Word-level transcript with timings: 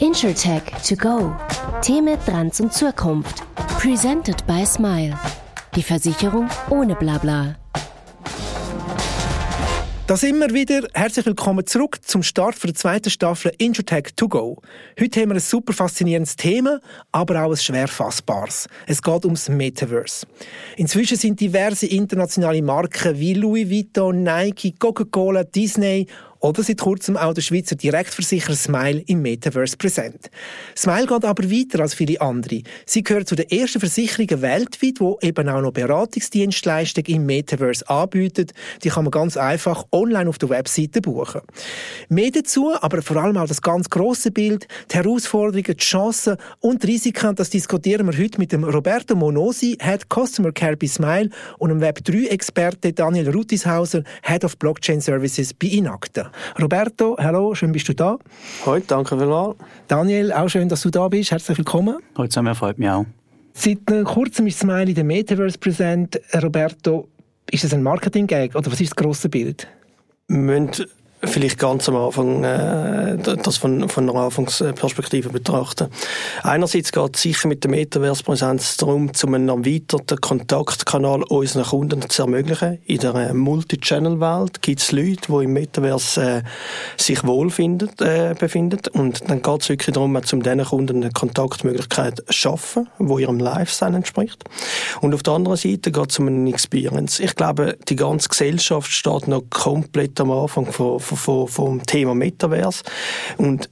InsurTech 0.00 0.62
to 0.88 0.96
go. 0.96 1.36
Themen, 1.82 2.18
Trends 2.24 2.58
und 2.58 2.72
Zukunft. 2.72 3.42
Presented 3.78 4.46
by 4.46 4.64
Smile. 4.64 5.14
Die 5.76 5.82
Versicherung 5.82 6.48
ohne 6.70 6.94
Blabla. 6.94 7.56
Da 10.06 10.16
sind 10.16 10.38
wir 10.38 10.54
wieder. 10.54 10.88
Herzlich 10.94 11.26
willkommen 11.26 11.66
zurück 11.66 11.98
zum 12.02 12.22
Start 12.22 12.56
der 12.64 12.74
zweiten 12.74 13.10
Staffel 13.10 13.52
InsurTech 13.58 14.14
to 14.16 14.26
go. 14.26 14.62
Heute 14.98 15.20
haben 15.20 15.28
wir 15.28 15.34
ein 15.34 15.40
super 15.40 15.74
faszinierendes 15.74 16.34
Thema, 16.34 16.80
aber 17.12 17.44
auch 17.44 17.50
ein 17.50 17.56
schwer 17.58 17.86
fassbares. 17.86 18.68
Es 18.86 19.02
geht 19.02 19.24
ums 19.26 19.50
Metaverse. 19.50 20.26
Inzwischen 20.78 21.18
sind 21.18 21.38
diverse 21.38 21.86
internationale 21.86 22.62
Marken 22.62 23.20
wie 23.20 23.34
Louis 23.34 23.68
Vuitton, 23.68 24.22
Nike, 24.22 24.74
Coca-Cola, 24.78 25.44
Disney 25.44 26.06
oder 26.40 26.62
seit 26.62 26.78
kurzem 26.78 27.16
auch 27.16 27.34
der 27.34 27.42
Schweizer 27.42 27.76
Direktversicherer 27.76 28.56
Smile 28.56 29.02
im 29.06 29.22
Metaverse 29.22 29.76
präsent. 29.76 30.30
Smile 30.76 31.06
geht 31.06 31.24
aber 31.24 31.50
weiter 31.50 31.80
als 31.80 31.94
viele 31.94 32.20
andere. 32.20 32.62
Sie 32.86 33.02
gehört 33.02 33.28
zu 33.28 33.36
den 33.36 33.48
ersten 33.50 33.80
Versicherungen 33.80 34.42
weltweit, 34.42 34.98
die 35.00 35.26
eben 35.26 35.48
auch 35.48 35.60
noch 35.60 35.72
Beratungsdienstleistungen 35.72 37.14
im 37.14 37.26
Metaverse 37.26 37.88
anbietet. 37.88 38.52
Die 38.82 38.88
kann 38.88 39.04
man 39.04 39.10
ganz 39.10 39.36
einfach 39.36 39.84
online 39.92 40.28
auf 40.28 40.38
der 40.38 40.48
Webseite 40.48 41.00
buchen. 41.00 41.42
Mehr 42.08 42.30
dazu, 42.30 42.72
aber 42.80 43.02
vor 43.02 43.18
allem 43.18 43.36
auch 43.36 43.46
das 43.46 43.62
ganz 43.62 43.90
große 43.90 44.30
Bild, 44.30 44.66
die 44.90 44.96
Herausforderungen, 44.96 45.62
die 45.62 45.76
Chancen 45.76 46.36
und 46.60 46.82
die 46.82 46.88
Risiken, 46.88 47.34
das 47.34 47.50
diskutieren 47.50 48.10
wir 48.10 48.18
heute 48.18 48.38
mit 48.38 48.52
dem 48.52 48.64
Roberto 48.64 49.14
Monosi, 49.14 49.76
Head 49.80 50.06
Customer 50.08 50.52
Care 50.52 50.76
bei 50.76 50.86
Smile 50.86 51.30
und 51.58 51.68
dem 51.68 51.80
Web3-Experte 51.80 52.92
Daniel 52.92 53.30
Rutishauser, 53.30 54.02
Head 54.22 54.44
of 54.44 54.56
Blockchain 54.56 55.00
Services 55.00 55.52
bei 55.52 55.68
Inacta. 55.68 56.29
Roberto, 56.60 57.16
hallo, 57.18 57.54
schön 57.54 57.72
bist 57.72 57.88
du 57.88 57.94
da. 57.94 58.18
Heute, 58.64 58.86
danke 58.86 59.18
vielmals. 59.18 59.56
Daniel, 59.88 60.32
auch 60.32 60.48
schön, 60.48 60.68
dass 60.68 60.82
du 60.82 60.90
da 60.90 61.08
bist. 61.08 61.30
Herzlich 61.30 61.58
willkommen. 61.58 61.98
Heute 62.16 62.30
zusammen, 62.30 62.54
freut 62.54 62.78
mich 62.78 62.88
auch. 62.88 63.06
Seit 63.52 63.78
kurzem 64.04 64.46
ist 64.46 64.60
Smile 64.60 64.88
in 64.88 64.94
der 64.94 65.04
Metaverse 65.04 65.58
präsent. 65.58 66.20
Roberto, 66.42 67.08
ist 67.50 67.64
das 67.64 67.74
ein 67.74 67.82
Marketing-Gag 67.82 68.54
oder 68.54 68.70
was 68.70 68.80
ist 68.80 68.92
das 68.92 68.96
grosse 68.96 69.28
Bild? 69.28 69.66
Wir 70.28 70.38
müssen 70.38 70.86
vielleicht 71.22 71.58
ganz 71.58 71.88
am 71.88 71.96
Anfang 71.96 72.44
äh, 72.44 73.16
das 73.18 73.58
von, 73.58 73.88
von 73.88 74.08
einer 74.08 74.20
Anfangsperspektive 74.20 75.28
betrachten. 75.28 75.88
Einerseits 76.42 76.92
geht 76.92 77.16
es 77.16 77.22
sicher 77.22 77.48
mit 77.48 77.62
der 77.62 77.70
Metaverse-Präsenz 77.70 78.78
darum, 78.78 79.12
zum 79.12 79.34
einen 79.34 79.48
erweiterten 79.48 80.20
Kontaktkanal 80.20 81.22
unseren 81.24 81.64
Kunden 81.64 82.08
zu 82.08 82.22
ermöglichen. 82.22 82.78
In 82.86 82.98
der 83.00 83.34
Multi-Channel-Welt 83.34 84.62
gibt 84.62 84.80
es 84.80 84.92
Leute, 84.92 85.20
die 85.28 85.44
im 85.44 85.52
Metaverse 85.52 86.22
äh, 86.22 86.42
sich 86.96 87.22
wohlfinden, 87.24 87.90
äh, 87.98 88.34
befinden 88.38 88.80
und 88.92 89.28
dann 89.28 89.42
geht 89.42 89.62
es 89.62 89.68
wirklich 89.68 89.94
darum, 89.94 90.20
zum 90.24 90.42
diesen 90.42 90.64
Kunden 90.64 91.02
eine 91.02 91.12
Kontaktmöglichkeit 91.12 92.22
zu 92.26 92.32
schaffen, 92.32 92.88
die 92.98 93.22
ihrem 93.22 93.38
Lifestyle 93.38 93.96
entspricht. 93.96 94.44
Und 95.00 95.14
auf 95.14 95.22
der 95.22 95.34
anderen 95.34 95.56
Seite 95.56 95.92
geht 95.92 96.10
es 96.10 96.18
um 96.18 96.28
eine 96.28 96.48
Experience. 96.48 97.20
Ich 97.20 97.34
glaube, 97.34 97.76
die 97.88 97.96
ganze 97.96 98.28
Gesellschaft 98.28 98.90
steht 98.90 99.28
noch 99.28 99.42
komplett 99.50 100.18
am 100.20 100.30
Anfang 100.30 100.66
von 100.72 101.00
vom, 101.16 101.48
vom 101.48 101.84
Thema 101.84 102.14
Metaverse. 102.14 102.82
Und 103.36 103.68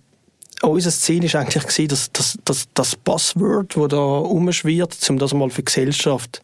unser 0.63 0.91
Ziel 0.91 1.33
war 1.33 1.41
eigentlich 1.41 1.65
gewesen, 1.65 1.89
dass, 1.89 2.13
dass, 2.13 2.39
dass 2.45 2.69
das 2.75 2.97
Buzzword, 2.97 3.77
das 3.77 3.89
da 3.89 3.97
umschwirrt, 3.97 4.99
um 5.09 5.19
das 5.19 5.35
mal 5.35 5.51
für 5.51 5.63
die 5.63 5.67
Gesellschaft 5.67 6.43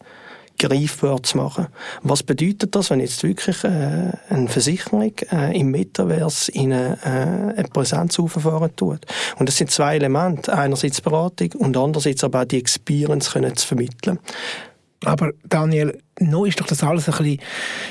greifbar 0.57 1.21
zu 1.23 1.37
machen. 1.37 1.67
Was 2.01 2.23
bedeutet 2.23 2.75
das, 2.75 2.89
wenn 2.89 2.99
jetzt 2.99 3.23
wirklich 3.23 3.63
äh, 3.63 4.11
eine 4.29 4.47
Versicherung 4.47 5.13
äh, 5.31 5.57
im 5.57 5.71
Metaverse 5.71 6.51
in 6.51 6.71
eine, 6.71 6.97
äh, 7.03 7.59
eine 7.59 7.67
Präsenz 7.67 8.17
auffahren 8.19 8.73
tut? 8.75 9.05
Und 9.37 9.49
das 9.49 9.57
sind 9.57 9.71
zwei 9.71 9.95
Elemente. 9.95 10.53
Einerseits 10.57 11.01
Beratung 11.01 11.51
und 11.57 11.75
andererseits 11.75 12.23
aber 12.23 12.43
auch 12.43 12.45
die 12.45 12.59
Experience 12.59 13.31
können 13.31 13.55
zu 13.55 13.67
vermitteln. 13.67 14.19
Aber 15.05 15.31
Daniel, 15.47 15.99
noch 16.19 16.45
ist 16.45 16.59
doch 16.59 16.67
das 16.67 16.83
alles 16.83 17.07
ein 17.07 17.17
bisschen, 17.17 17.39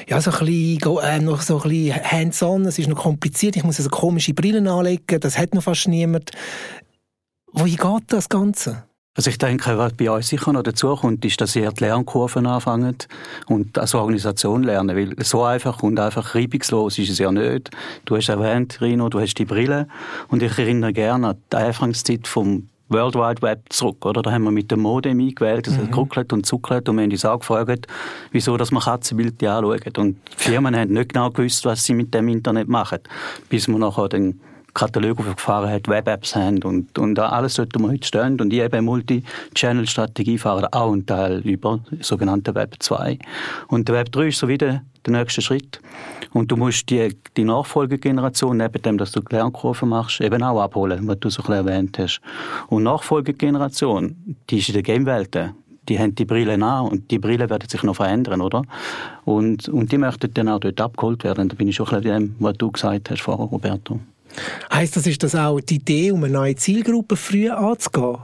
ja, 0.08 0.20
so 0.20 0.30
ein 0.30 0.46
bisschen, 0.46 0.98
äh, 1.02 1.20
noch 1.20 1.42
so 1.42 1.60
ein 1.62 1.68
bisschen 1.68 2.02
hands-on, 2.02 2.66
es 2.66 2.78
ist 2.78 2.88
noch 2.88 3.02
kompliziert, 3.02 3.56
ich 3.56 3.64
muss 3.64 3.78
also 3.78 3.90
komische 3.90 4.34
Brillen 4.34 4.68
anlegen, 4.68 5.20
das 5.20 5.38
hat 5.38 5.54
noch 5.54 5.62
fast 5.62 5.88
niemand. 5.88 6.30
Wohin 7.52 7.76
geht 7.76 8.02
das 8.08 8.28
Ganze? 8.28 8.84
Also 9.16 9.30
ich 9.30 9.38
denke, 9.38 9.78
was 9.78 9.92
bei 9.92 10.10
uns 10.10 10.26
sicher 10.26 10.52
noch 10.52 10.64
dazu 10.64 10.96
kommt, 10.96 11.24
ist, 11.24 11.40
dass 11.40 11.54
ihr 11.54 11.70
die 11.70 11.84
Lernkurven 11.84 12.46
anfangen 12.46 12.96
und 13.46 13.78
als 13.78 13.94
Organisation 13.94 14.64
lernen, 14.64 14.96
weil 14.96 15.24
so 15.24 15.44
einfach 15.44 15.84
und 15.84 16.00
einfach 16.00 16.34
reibungslos 16.34 16.98
ist 16.98 17.10
es 17.10 17.18
ja 17.18 17.30
nicht. 17.30 17.70
Du 18.06 18.16
hast 18.16 18.28
erwähnt, 18.28 18.80
Rino, 18.80 19.08
du 19.08 19.20
hast 19.20 19.34
die 19.34 19.44
Brille 19.44 19.86
und 20.26 20.42
ich 20.42 20.58
erinnere 20.58 20.92
gerne 20.92 21.28
an 21.28 21.36
die 21.52 21.56
Anfangszeit 21.56 22.26
vom 22.26 22.68
World 22.94 23.14
Wide 23.14 23.42
Web 23.42 23.60
zurück, 23.70 24.04
oder? 24.06 24.22
Da 24.22 24.32
haben 24.32 24.44
wir 24.44 24.50
mit 24.50 24.70
dem 24.70 24.80
Modem 24.80 25.20
eingewählt, 25.20 25.66
das 25.66 25.76
mhm. 25.76 25.94
hat 26.16 26.32
und 26.32 26.46
zuckelt 26.46 26.88
und 26.88 26.96
wir 26.96 27.02
haben 27.02 27.10
uns 27.10 27.24
auch 27.24 27.40
gefragt, 27.40 27.86
wieso 28.30 28.56
dass 28.56 28.70
man 28.70 28.82
Katzenbilder 28.82 29.56
anschauen. 29.56 29.92
Und 29.98 30.16
die 30.32 30.36
Firmen 30.36 30.76
haben 30.76 30.92
nicht 30.92 31.12
genau 31.12 31.30
gewusst, 31.30 31.64
was 31.64 31.84
sie 31.84 31.94
mit 31.94 32.14
dem 32.14 32.28
Internet 32.28 32.68
machen, 32.68 33.00
bis 33.48 33.68
wir 33.68 33.78
nachher 33.78 34.08
den 34.08 34.40
Katalog 34.74 35.20
aufgefahren 35.20 35.70
hat, 35.70 35.88
Web-Apps 35.88 36.34
haben 36.34 36.62
und, 36.64 36.98
und 36.98 37.18
alles 37.18 37.58
wo 37.58 37.64
wir 37.78 37.88
heute 37.88 38.06
stehen. 38.06 38.40
Und 38.40 38.52
ich 38.52 38.60
eben 38.60 38.84
Multi-Channel-Strategie 38.84 40.36
fahren 40.36 40.66
auch 40.72 40.92
einen 40.92 41.06
Teil 41.06 41.40
über 41.40 41.80
sogenannte 42.00 42.54
Web 42.54 42.76
2. 42.80 43.18
Und 43.68 43.88
der 43.88 43.94
Web 43.94 44.12
3 44.12 44.28
ist 44.28 44.38
so 44.38 44.48
wieder 44.48 44.82
der 45.06 45.12
nächste 45.12 45.42
Schritt. 45.42 45.80
Und 46.32 46.50
du 46.50 46.56
musst 46.56 46.90
die, 46.90 47.16
die 47.36 47.44
Nachfolgegeneration, 47.44 48.56
neben 48.56 48.82
dem, 48.82 48.98
dass 48.98 49.12
du 49.12 49.20
Lernkurven 49.30 49.88
machst, 49.88 50.20
eben 50.20 50.42
auch 50.42 50.60
abholen, 50.60 51.06
was 51.06 51.20
du 51.20 51.30
so 51.30 51.42
ein 51.42 51.46
bisschen 51.46 51.66
erwähnt 51.66 51.98
hast. 51.98 52.20
Und 52.68 52.82
Nachfolgegeneration, 52.82 54.36
die 54.50 54.58
ist 54.58 54.68
in 54.68 54.74
der 54.74 54.82
Game-Welt 54.82 55.36
die 55.88 55.98
haben 55.98 56.14
die 56.14 56.24
Brille 56.24 56.54
an 56.54 56.86
und 56.86 57.10
die 57.10 57.18
Brille 57.18 57.50
werden 57.50 57.68
sich 57.68 57.82
noch 57.82 57.96
verändern, 57.96 58.40
oder? 58.40 58.62
Und, 59.26 59.68
und 59.68 59.92
die 59.92 59.98
möchten 59.98 60.32
dann 60.32 60.48
auch 60.48 60.60
dort 60.60 60.80
abgeholt 60.80 61.24
werden. 61.24 61.48
Da 61.48 61.54
bin 61.54 61.68
ich 61.68 61.76
schon 61.76 61.86
ein 61.88 62.00
bisschen 62.00 62.28
dem, 62.28 62.36
was 62.38 62.56
du 62.56 62.70
gesagt 62.70 63.10
hast 63.10 63.20
vorher, 63.20 63.44
Roberto. 63.44 64.00
Heißt 64.72 64.96
das, 64.96 65.06
ist 65.06 65.22
das 65.22 65.34
auch 65.34 65.60
die 65.60 65.76
Idee, 65.76 66.10
um 66.10 66.24
eine 66.24 66.32
neue 66.32 66.56
Zielgruppe 66.56 67.16
früh 67.16 67.48
anzugehen? 67.50 68.18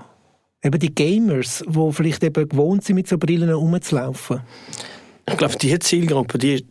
Eben 0.62 0.78
die 0.78 0.94
Gamers, 0.94 1.64
die 1.66 1.92
vielleicht 1.92 2.22
eben 2.22 2.48
gewohnt 2.48 2.84
sind, 2.84 2.96
mit 2.96 3.08
so 3.08 3.16
Brillen 3.16 3.50
rumzulaufen? 3.50 4.40
Ich 5.28 5.36
glaube, 5.36 5.56
diese 5.56 5.78
Zielgruppe, 5.78 6.38
die 6.38 6.66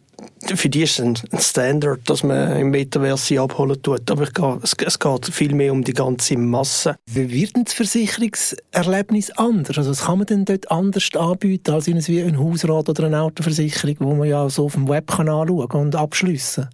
für 0.55 0.69
die 0.69 0.83
ist 0.83 0.99
es 0.99 1.05
ein 1.05 1.39
Standard, 1.39 2.09
dass 2.09 2.23
man 2.23 2.57
im 2.57 2.71
Metaverse 2.71 3.39
abholen 3.39 3.81
tut. 3.81 4.09
Aber 4.09 4.25
gehe, 4.25 4.59
es, 4.63 4.73
es, 4.85 4.99
geht 4.99 5.25
viel 5.27 5.53
mehr 5.53 5.71
um 5.71 5.83
die 5.83 5.93
ganze 5.93 6.37
Masse. 6.37 6.95
Wie 7.05 7.29
wird 7.29 7.55
denn 7.55 7.65
das 7.65 7.73
Versicherungserlebnis 7.73 9.31
anders? 9.31 9.77
Also 9.77 9.91
was 9.91 10.05
kann 10.05 10.17
man 10.17 10.27
denn 10.27 10.45
dort 10.45 10.69
anders 10.71 11.09
anbieten 11.15 11.71
als 11.71 11.87
wie 11.87 12.21
ein 12.21 12.39
Hausrat 12.39 12.89
oder 12.89 13.05
eine 13.05 13.21
Autoversicherung, 13.21 13.95
wo 13.99 14.15
man 14.15 14.27
ja 14.27 14.49
so 14.49 14.65
auf 14.65 14.73
dem 14.73 14.87
Web 14.87 15.07
kann 15.07 15.29
anschauen 15.29 15.69
und 15.71 15.95
abschliessen 15.95 16.69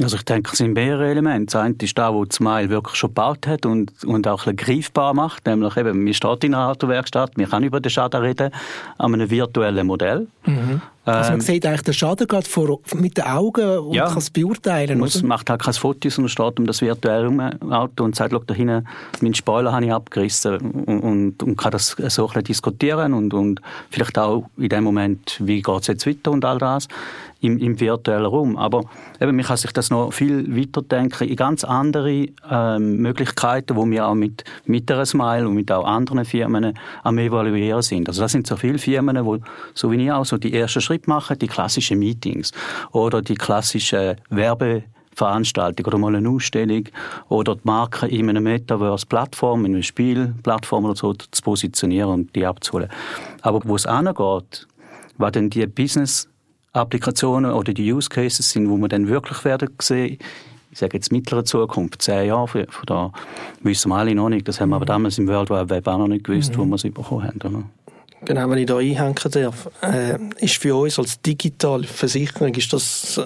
also 0.00 0.16
ich 0.16 0.24
denke, 0.24 0.50
es 0.52 0.58
sind 0.58 0.72
mehrere 0.72 1.10
Elemente. 1.10 1.52
Das 1.52 1.56
eine 1.56 1.74
ist 1.80 1.98
da, 1.98 2.14
wo 2.14 2.24
Smile 2.24 2.70
wirklich 2.70 2.96
schon 2.96 3.10
gebaut 3.10 3.46
hat 3.46 3.66
und, 3.66 3.92
und 4.04 4.26
auch 4.26 4.46
ein 4.46 4.56
greifbar 4.56 5.12
macht. 5.12 5.46
Nämlich 5.46 5.76
eben, 5.76 6.04
man 6.04 6.14
steht 6.14 6.44
in 6.44 6.54
einer 6.54 6.68
Autowerkstatt, 6.68 7.36
man 7.36 7.48
kann 7.48 7.62
über 7.62 7.80
den 7.80 7.90
Schaden 7.90 8.22
reden, 8.22 8.50
an 8.98 9.14
einem 9.14 9.28
virtuellen 9.28 9.86
Modell. 9.86 10.28
Mhm. 10.46 10.80
Also 11.04 11.30
man 11.30 11.40
ähm, 11.40 11.44
sieht 11.44 11.66
eigentlich 11.66 11.82
den 11.82 11.94
Schaden 11.94 12.28
gerade 12.28 12.48
vor, 12.48 12.78
mit 12.94 13.16
den 13.16 13.24
Augen 13.24 13.78
und 13.78 13.94
ja, 13.94 14.06
kann 14.06 14.18
es 14.18 14.30
beurteilen, 14.30 15.00
Man 15.00 15.10
macht 15.24 15.50
halt 15.50 15.60
kein 15.60 15.74
Foto, 15.74 16.08
sondern 16.08 16.28
steht 16.28 16.60
um 16.60 16.66
das 16.66 16.80
virtuelle 16.80 17.58
Auto 17.70 18.04
und 18.04 18.14
sagt, 18.14 18.32
da 18.32 18.54
hinten, 18.54 18.86
meinen 19.20 19.34
Spoiler 19.34 19.72
habe 19.72 19.84
ich 19.84 19.92
abgerissen 19.92 20.58
und, 20.58 21.00
und, 21.00 21.42
und 21.42 21.56
kann 21.56 21.72
das 21.72 21.88
so 21.88 22.22
ein 22.22 22.28
bisschen 22.28 22.44
diskutieren 22.44 23.14
und, 23.14 23.34
und 23.34 23.60
vielleicht 23.90 24.16
auch 24.16 24.44
in 24.56 24.68
dem 24.68 24.84
Moment, 24.84 25.38
wie 25.40 25.60
geht 25.60 25.80
es 25.80 25.88
jetzt 25.88 26.06
weiter 26.06 26.30
und 26.30 26.44
all 26.44 26.58
das 26.58 26.86
im, 27.42 27.58
im 27.58 27.78
virtuellen 27.78 28.24
Raum. 28.24 28.56
Aber 28.56 28.84
eben, 29.20 29.36
man 29.36 29.44
kann 29.44 29.56
sich 29.56 29.72
das 29.72 29.90
noch 29.90 30.12
viel 30.12 30.56
weiter 30.56 30.82
denken 30.82 31.28
in 31.28 31.36
ganz 31.36 31.64
andere 31.64 32.28
ähm, 32.48 32.98
Möglichkeiten, 32.98 33.76
wo 33.76 33.84
wir 33.86 34.06
auch 34.06 34.14
mit, 34.14 34.44
mit 34.64 34.88
der 34.88 35.04
Smile 35.04 35.48
und 35.48 35.54
mit 35.54 35.70
auch 35.70 35.84
anderen 35.84 36.24
Firmen 36.24 36.78
am 37.02 37.18
Evaluieren 37.18 37.82
sind. 37.82 38.08
Also 38.08 38.22
das 38.22 38.32
sind 38.32 38.46
so 38.46 38.56
viele 38.56 38.78
Firmen, 38.78 39.24
wo, 39.24 39.38
so 39.74 39.90
wie 39.90 40.04
ich 40.04 40.12
auch, 40.12 40.24
so 40.24 40.38
die 40.38 40.54
ersten 40.54 40.80
Schritte 40.80 40.91
machen, 41.06 41.38
die 41.38 41.46
klassischen 41.46 41.98
Meetings 41.98 42.52
oder 42.92 43.22
die 43.22 43.34
klassischen 43.34 44.16
Werbe 44.30 44.84
Veranstaltung 45.14 45.86
oder 45.86 45.98
mal 45.98 46.14
eine 46.14 46.28
Ausstellung 46.28 46.84
oder 47.28 47.56
die 47.56 47.60
Marke 47.64 48.06
in 48.06 48.30
einer 48.30 48.40
Metaverse-Plattform, 48.40 49.66
in 49.66 49.74
einer 49.74 49.82
Spielplattform 49.82 50.86
oder 50.86 50.96
so 50.96 51.12
zu 51.12 51.42
positionieren 51.42 52.10
und 52.10 52.34
die 52.34 52.46
abzuholen. 52.46 52.88
Aber 53.42 53.60
wo 53.64 53.76
es 53.76 53.86
angeht, 53.86 54.66
was 55.18 55.32
denn 55.32 55.50
die 55.50 55.66
Business 55.66 56.28
Applikationen 56.72 57.52
oder 57.52 57.74
die 57.74 57.92
Use 57.92 58.08
Cases 58.08 58.50
sind, 58.50 58.70
wo 58.70 58.78
wir 58.78 58.88
dann 58.88 59.06
wirklich 59.06 59.44
werden 59.44 59.68
sehen, 59.80 60.18
ich 60.70 60.78
sage 60.78 60.96
jetzt 60.96 61.12
mittlere 61.12 61.44
Zukunft, 61.44 62.00
zehn 62.00 62.28
Jahre, 62.28 62.66
von 62.70 62.86
da 62.86 63.12
wissen 63.62 63.90
wir 63.90 63.96
alle 63.96 64.14
noch 64.14 64.30
nicht. 64.30 64.48
Das 64.48 64.58
haben 64.58 64.70
wir 64.70 64.76
aber 64.76 64.86
damals 64.86 65.18
im 65.18 65.28
World 65.28 65.50
Wide 65.50 65.68
Web 65.68 65.86
auch 65.86 65.98
noch 65.98 66.08
nicht 66.08 66.24
gewusst, 66.24 66.56
mhm. 66.56 66.60
wo 66.60 66.64
wir 66.64 66.76
es 66.76 66.82
bekommen 66.82 67.24
haben. 67.24 67.70
Genau, 68.24 68.48
wenn 68.48 68.58
ich 68.58 68.66
da 68.66 68.78
einhängen 68.78 69.14
darf, 69.30 69.68
äh, 69.82 70.16
ist 70.38 70.56
für 70.56 70.76
uns 70.76 70.98
als 70.98 71.20
digitale 71.20 71.84
Versicherung 71.84 72.54
ist 72.54 72.72
das 72.72 73.20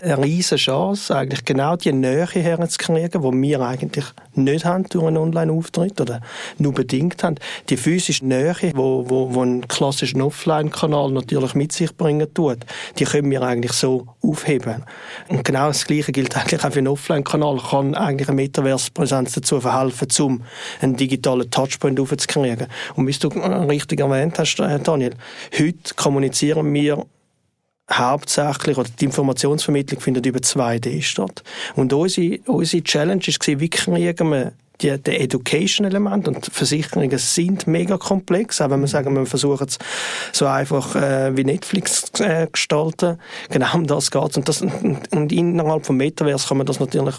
eine 0.00 0.22
riesige 0.22 0.56
Chance, 0.56 1.14
eigentlich 1.14 1.44
genau 1.44 1.76
die 1.76 1.92
Nähe 1.92 2.26
herzukriegen, 2.26 3.22
die 3.22 3.42
wir 3.42 3.60
eigentlich 3.60 4.04
nicht 4.34 4.64
haben 4.64 4.84
durch 4.88 5.06
einen 5.06 5.16
Online-Auftritt 5.16 6.00
oder 6.00 6.20
nur 6.58 6.72
bedingt 6.72 7.22
haben. 7.22 7.36
Die 7.68 7.76
physische 7.76 8.26
Nähe, 8.26 8.54
wo, 8.74 9.08
wo, 9.08 9.34
wo 9.34 9.42
ein 9.42 9.66
klassischer 9.68 10.24
Offline-Kanal 10.24 11.10
natürlich 11.10 11.54
mit 11.54 11.72
sich 11.72 11.96
bringen 11.96 12.32
tut, 12.32 12.58
die 12.98 13.04
können 13.04 13.30
wir 13.30 13.42
eigentlich 13.42 13.72
so 13.72 14.06
aufheben. 14.22 14.84
Und 15.28 15.44
genau 15.44 15.68
das 15.68 15.86
Gleiche 15.86 16.12
gilt 16.12 16.36
eigentlich 16.36 16.64
auch 16.64 16.72
für 16.72 16.78
einen 16.78 16.88
Offline-Kanal. 16.88 17.58
Kann 17.70 17.94
eigentlich 17.94 18.28
eine 18.28 18.36
Metaverse-Präsenz 18.36 19.32
dazu 19.32 19.60
verhelfen, 19.60 20.08
um 20.20 20.42
einen 20.80 20.96
digitalen 20.96 21.50
Touchpoint 21.50 21.98
aufzukriegen. 21.98 22.66
Und 22.94 23.06
wie 23.06 23.12
du 23.12 23.28
richtig 23.28 24.00
erwähnt 24.00 24.38
hast, 24.38 24.58
äh, 24.60 24.78
Daniel, 24.78 25.14
heute 25.58 25.94
kommunizieren 25.94 26.72
wir 26.72 27.06
hauptsächlich, 27.92 28.78
oder 28.78 28.88
die 29.00 29.04
Informationsvermittlung 29.04 30.00
findet 30.00 30.26
über 30.26 30.40
2D 30.40 31.02
statt. 31.02 31.42
Und 31.74 31.92
unsere, 31.92 32.38
unsere 32.46 32.82
Challenge 32.82 33.22
war, 33.22 33.60
wie 33.60 33.68
kriegen 33.68 34.30
wir 34.30 34.52
die, 34.82 34.98
die 34.98 35.16
Education-Element 35.16 36.28
und 36.28 36.46
Versicherungen 36.46 37.18
sind 37.18 37.66
mega 37.66 37.96
komplex, 37.96 38.60
auch 38.60 38.70
wenn 38.70 38.80
wir 38.80 38.88
sagen, 38.88 39.14
wir 39.14 39.26
versuchen 39.26 39.66
es 39.66 39.78
so 40.32 40.46
einfach 40.46 40.94
äh, 40.96 41.34
wie 41.36 41.44
Netflix 41.44 42.10
äh, 42.20 42.46
gestalten. 42.50 43.18
Genau 43.48 43.74
um 43.74 43.86
das 43.86 44.10
geht 44.10 44.36
und, 44.36 44.48
das, 44.48 44.60
und, 44.60 45.12
und 45.12 45.32
innerhalb 45.32 45.86
vom 45.86 45.96
Metaverse 45.96 46.48
kann 46.48 46.58
man 46.58 46.66
das 46.66 46.80
natürlich 46.80 47.14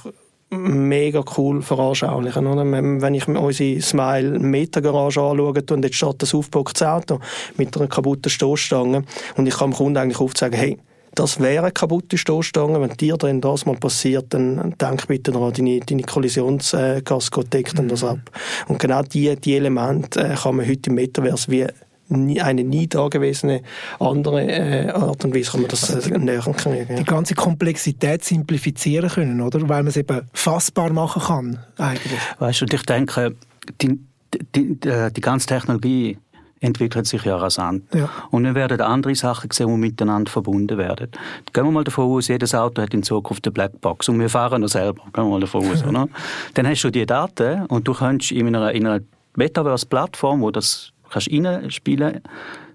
mega 0.50 1.24
cool 1.38 1.62
veranschaulichen. 1.62 2.48
Oder? 2.48 2.66
Wenn 2.66 3.14
ich 3.14 3.28
mir 3.28 3.40
unsere 3.40 3.82
Smile 3.82 4.40
Meta 4.40 4.80
Garage 4.80 5.22
anschaue 5.22 5.64
und 5.72 5.84
jetzt 5.84 5.96
steht 5.96 6.22
das 6.22 6.34
aufgepacktes 6.34 6.84
Auto 6.84 7.20
mit 7.58 7.76
einer 7.76 7.88
kaputten 7.88 8.30
Stoßstange 8.30 9.04
und 9.36 9.48
ich 9.48 9.58
kann 9.58 9.72
dem 9.72 9.78
Kunden 9.78 9.98
eigentlich 9.98 10.20
aufzeigen, 10.20 10.58
hey, 10.58 10.78
das 11.18 11.40
wäre 11.40 11.64
eine 11.64 11.72
kaputte 11.72 12.18
Stoßstange. 12.18 12.80
Wenn 12.80 12.96
dir 12.96 13.18
dann 13.18 13.42
das 13.42 13.66
mal 13.66 13.76
passiert, 13.76 14.28
dann 14.30 14.76
denk 14.80 15.08
bitte 15.08 15.32
daran, 15.32 15.52
deine, 15.52 15.80
deine 15.80 16.04
Kollisionskasko 16.04 17.44
deckt 17.44 17.80
dann 17.80 17.88
das 17.88 18.04
ab. 18.04 18.20
Und 18.68 18.78
genau 18.78 19.02
die, 19.02 19.36
die 19.36 19.56
Elemente 19.56 20.22
äh, 20.22 20.36
kann 20.36 20.58
man 20.58 20.68
heute 20.68 20.90
im 20.90 20.96
Metaverse 20.96 21.52
wie 21.52 21.66
eine 22.10 22.64
nie 22.64 22.88
dagewesene 22.88 23.62
andere 24.00 24.44
äh, 24.44 24.90
Art 24.90 25.26
und 25.26 25.36
Weise 25.36 25.52
kann 25.52 25.62
man 25.62 25.70
das 25.70 26.08
äh, 26.08 26.18
näher 26.18 26.42
kriegen. 26.42 26.96
Die 26.96 27.04
ganze 27.04 27.36
Komplexität 27.36 28.24
simplifizieren 28.24 29.10
können, 29.10 29.42
oder? 29.42 29.62
Weil 29.68 29.84
man 29.84 29.88
es 29.88 29.98
eben 29.98 30.22
fassbar 30.34 30.92
machen 30.92 31.22
kann, 31.22 31.60
eigentlich. 31.78 32.20
Weißt 32.40 32.62
du, 32.62 32.66
ich 32.72 32.84
denke, 32.84 33.36
die, 33.82 34.00
die, 34.34 34.76
die, 34.80 34.90
äh, 34.90 35.12
die 35.12 35.22
ganze 35.22 35.48
Technologie 35.48 36.18
entwickelt 36.60 37.06
sich 37.06 37.24
ja 37.24 37.38
rasant. 37.38 37.84
Ja. 37.94 38.10
Und 38.32 38.44
wir 38.44 38.56
werden 38.56 38.82
andere 38.82 39.16
Sachen 39.16 39.52
sehen, 39.52 39.68
die 39.68 39.78
miteinander 39.78 40.32
verbunden 40.32 40.78
werden. 40.78 41.12
Gehen 41.54 41.66
wir 41.66 41.72
mal 41.72 41.84
davon 41.84 42.12
aus, 42.12 42.28
jedes 42.28 42.56
Auto 42.56 42.82
hat 42.82 42.94
in 42.94 43.04
Zukunft 43.04 43.46
eine 43.46 43.52
Blackbox 43.52 44.10
und 44.10 44.20
wir 44.20 44.30
fahren 44.30 44.62
noch 44.62 44.70
selber. 44.70 45.04
Gehen 45.14 45.26
wir 45.26 45.30
mal 45.30 45.40
davon 45.40 45.70
aus, 45.70 45.84
oder? 45.88 46.08
Dann 46.54 46.68
hast 46.68 46.84
du 46.84 46.90
die 46.90 47.06
Daten 47.06 47.66
und 47.68 47.88
du 47.88 47.94
kannst 47.94 48.32
in 48.32 48.48
einer, 48.48 48.72
in 48.72 48.88
einer 48.88 49.02
Metaverse-Plattform, 49.36 50.42
wo 50.42 50.52
das 50.52 50.94
kannst 51.10 51.30
reinspielen, 51.32 52.22